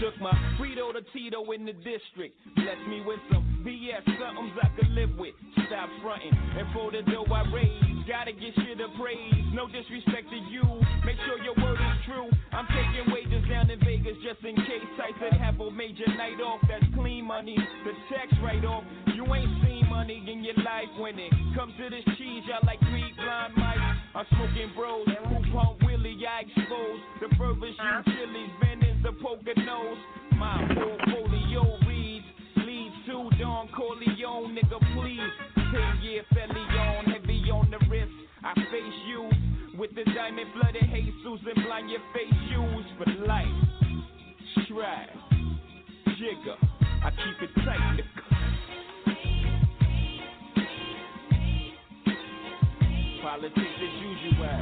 Took 0.04 0.20
my 0.20 0.36
Frito 0.60 0.92
to 0.92 1.00
Tito 1.16 1.40
in 1.56 1.64
the 1.64 1.72
district. 1.72 2.36
Blessed 2.60 2.88
me 2.92 3.00
with 3.08 3.24
some 3.32 3.64
BS, 3.64 4.04
somethings 4.20 4.52
I 4.60 4.68
could 4.76 4.92
live 4.92 5.16
with. 5.16 5.32
Stop 5.68 5.88
fronting. 6.04 6.36
And 6.60 6.68
for 6.76 6.92
the 6.92 7.08
dough 7.08 7.24
I 7.32 7.48
raise, 7.56 8.04
gotta 8.04 8.34
get 8.36 8.52
shit 8.52 8.84
of 8.84 8.92
praise. 9.00 9.48
No 9.56 9.72
disrespect 9.72 10.28
to 10.28 10.40
you. 10.52 10.68
Make 11.08 11.16
sure 11.24 11.40
your 11.40 11.56
word 11.56 11.80
is 11.80 11.98
true. 12.04 12.28
I'm 12.52 12.68
taking 12.76 13.16
wages 13.16 13.48
down 13.48 13.72
in 13.72 13.80
Vegas 13.80 14.20
just 14.20 14.44
in 14.44 14.56
case 14.68 14.84
Tyson 15.00 15.40
have 15.40 15.56
a 15.64 15.72
major 15.72 16.08
night 16.20 16.40
off. 16.44 16.60
That's 16.68 16.84
clean 16.96 17.24
money. 17.24 17.56
The 17.56 17.96
tax 18.12 18.28
write 18.44 18.66
off. 18.66 18.84
You 19.16 19.24
ain't 19.32 19.52
seen 19.64 19.88
money 19.88 20.20
in 20.28 20.44
your 20.44 20.60
life 20.68 20.92
when 21.00 21.16
it 21.16 21.32
comes 21.56 21.72
to 21.80 21.88
this 21.88 22.04
cheese. 22.20 22.44
Y'all 22.52 22.60
like 22.68 22.80
Creed 22.92 23.03
Blind 23.24 23.54
Mike. 23.56 23.78
I'm 24.16 24.26
smoking 24.36 24.72
bros. 24.76 25.08
Who 25.08 25.52
pump 25.52 25.82
Willie? 25.84 26.18
I 26.28 26.42
expose. 26.42 27.00
The 27.22 27.36
you 27.36 28.04
chilies. 28.06 28.50
Bending 28.62 29.02
the 29.02 29.14
poker 29.14 29.56
nose. 29.56 29.98
My 30.36 30.60
portfolio 30.74 31.78
reads. 31.88 32.26
Leads 32.58 32.96
to 33.08 33.30
Don 33.40 33.70
Corleone. 33.76 34.56
Nigga, 34.56 34.80
please. 34.94 35.32
10 35.56 36.02
year 36.04 36.24
felly 36.34 36.62
on. 36.80 37.06
Heavy 37.06 37.50
on 37.52 37.72
the 37.72 37.80
wrist. 37.90 38.12
I 38.44 38.54
face 38.56 39.00
you. 39.08 39.30
With 39.78 39.96
the 39.96 40.04
diamond 40.04 40.50
flooded 40.54 40.84
Jesus 40.94 41.40
and 41.56 41.66
blind 41.66 41.90
your 41.90 42.02
face 42.14 42.34
shoes 42.50 42.86
for 42.98 43.26
life. 43.26 43.48
Stride. 44.66 45.10
Jigger. 46.20 46.58
I 47.04 47.10
keep 47.10 47.50
it 47.50 47.56
tight, 47.66 47.98
nigga. 47.98 48.33
Politics 53.24 53.56
as 53.56 53.94
usual. 54.04 54.60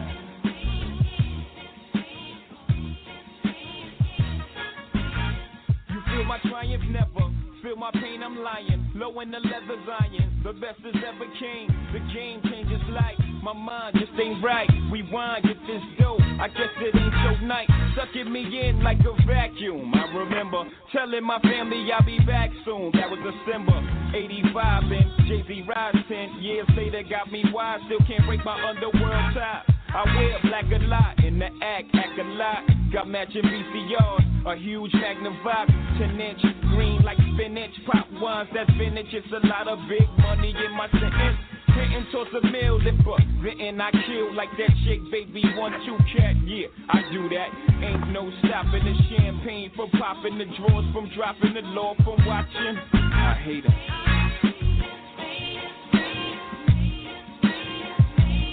You 5.90 6.02
feel 6.06 6.24
my 6.26 6.38
triumph 6.48 6.84
never. 6.92 7.34
Feel 7.64 7.76
my 7.76 7.90
pain, 7.92 8.22
I'm 8.22 8.38
lying. 8.38 8.92
Low 8.94 9.20
in 9.22 9.32
the 9.32 9.40
leather 9.40 9.82
iron. 10.00 10.42
The 10.44 10.54
best 10.54 10.80
has 10.84 10.94
ever 10.96 11.26
came. 11.40 11.70
The 11.92 12.00
game 12.14 12.42
changes 12.44 12.82
life. 12.92 13.18
My 13.42 13.54
mind 13.54 13.98
just 14.00 14.12
ain't 14.22 14.44
right. 14.44 14.70
Rewind, 14.92 15.44
get 15.44 15.58
this 15.66 15.82
dope. 16.00 16.22
I 16.22 16.48
guess 16.48 16.70
it 16.82 16.96
ain't 16.96 17.14
so 17.26 17.46
nice. 17.46 17.68
Sucking 17.96 18.32
me 18.32 18.46
in 18.62 18.84
like 18.84 19.00
a 19.00 19.26
vacuum. 19.26 19.92
I 19.96 20.06
remember 20.16 20.66
telling 20.92 21.24
my 21.24 21.40
family 21.40 21.90
I'll 21.92 22.06
be 22.06 22.20
back 22.28 22.52
soon. 22.64 22.92
That 22.94 23.10
was 23.10 23.20
December. 23.26 24.01
85 24.14 24.84
and 24.92 25.28
Jay 25.28 25.44
Z 25.48 25.64
rise 25.68 25.96
10 26.08 26.42
years 26.42 26.68
later 26.76 27.04
got 27.10 27.32
me 27.32 27.44
wise. 27.54 27.80
Still 27.86 28.06
can't 28.08 28.26
break 28.26 28.44
my 28.44 28.60
underworld 28.70 29.34
tie. 29.34 29.64
I 29.94 30.04
wear 30.16 30.40
black 30.44 30.66
a 30.72 30.84
lot 30.86 31.24
in 31.24 31.40
the 31.40 31.50
act, 31.62 31.92
act 31.94 32.20
a 32.20 32.24
lot. 32.24 32.64
Got 32.94 33.08
matching 33.08 33.44
VCRs, 33.44 34.46
a 34.48 34.56
huge 34.58 34.94
Magnum 34.94 35.38
10 35.44 36.20
inch 36.20 36.42
green 36.76 37.02
like 37.04 37.18
spinach. 37.34 37.72
Pop 37.86 38.08
ones, 38.20 38.50
that's 38.54 38.70
vintage. 38.78 39.08
It's 39.12 39.28
a 39.32 39.46
lot 39.48 39.68
of 39.68 39.80
big 39.88 40.08
money 40.20 40.54
in 40.56 40.72
my 40.76 40.88
sentence. 40.92 41.38
Hitting 41.76 42.06
towards 42.12 42.32
a 42.36 42.42
meal 42.52 42.80
lipper. 42.84 43.16
Written 43.40 43.80
I 43.80 43.92
kill 43.92 44.36
like 44.36 44.52
that 44.58 44.72
chick, 44.84 45.00
baby. 45.12 45.44
One, 45.56 45.72
two, 45.86 45.98
cat, 46.16 46.36
yeah, 46.46 46.68
I 46.90 47.02
do 47.12 47.30
that. 47.30 47.50
Ain't 47.84 48.12
no 48.12 48.30
stopping 48.44 48.84
the 48.84 48.96
champagne 49.10 49.72
from 49.76 49.90
popping 49.92 50.38
the 50.38 50.46
drawers, 50.58 50.86
from 50.94 51.10
dropping 51.16 51.54
the 51.54 51.62
law, 51.62 51.96
from 52.04 52.26
watching. 52.26 53.01
I 53.22 53.36
hate 53.44 53.64
them. 53.64 53.76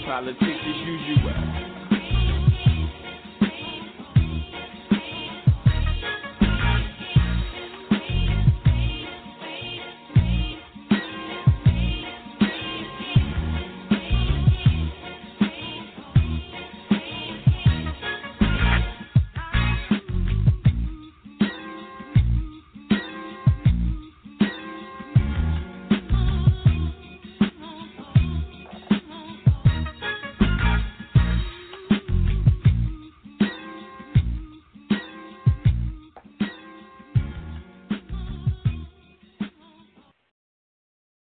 Politics 0.05 0.41
as 0.43 0.77
usual. 0.87 1.68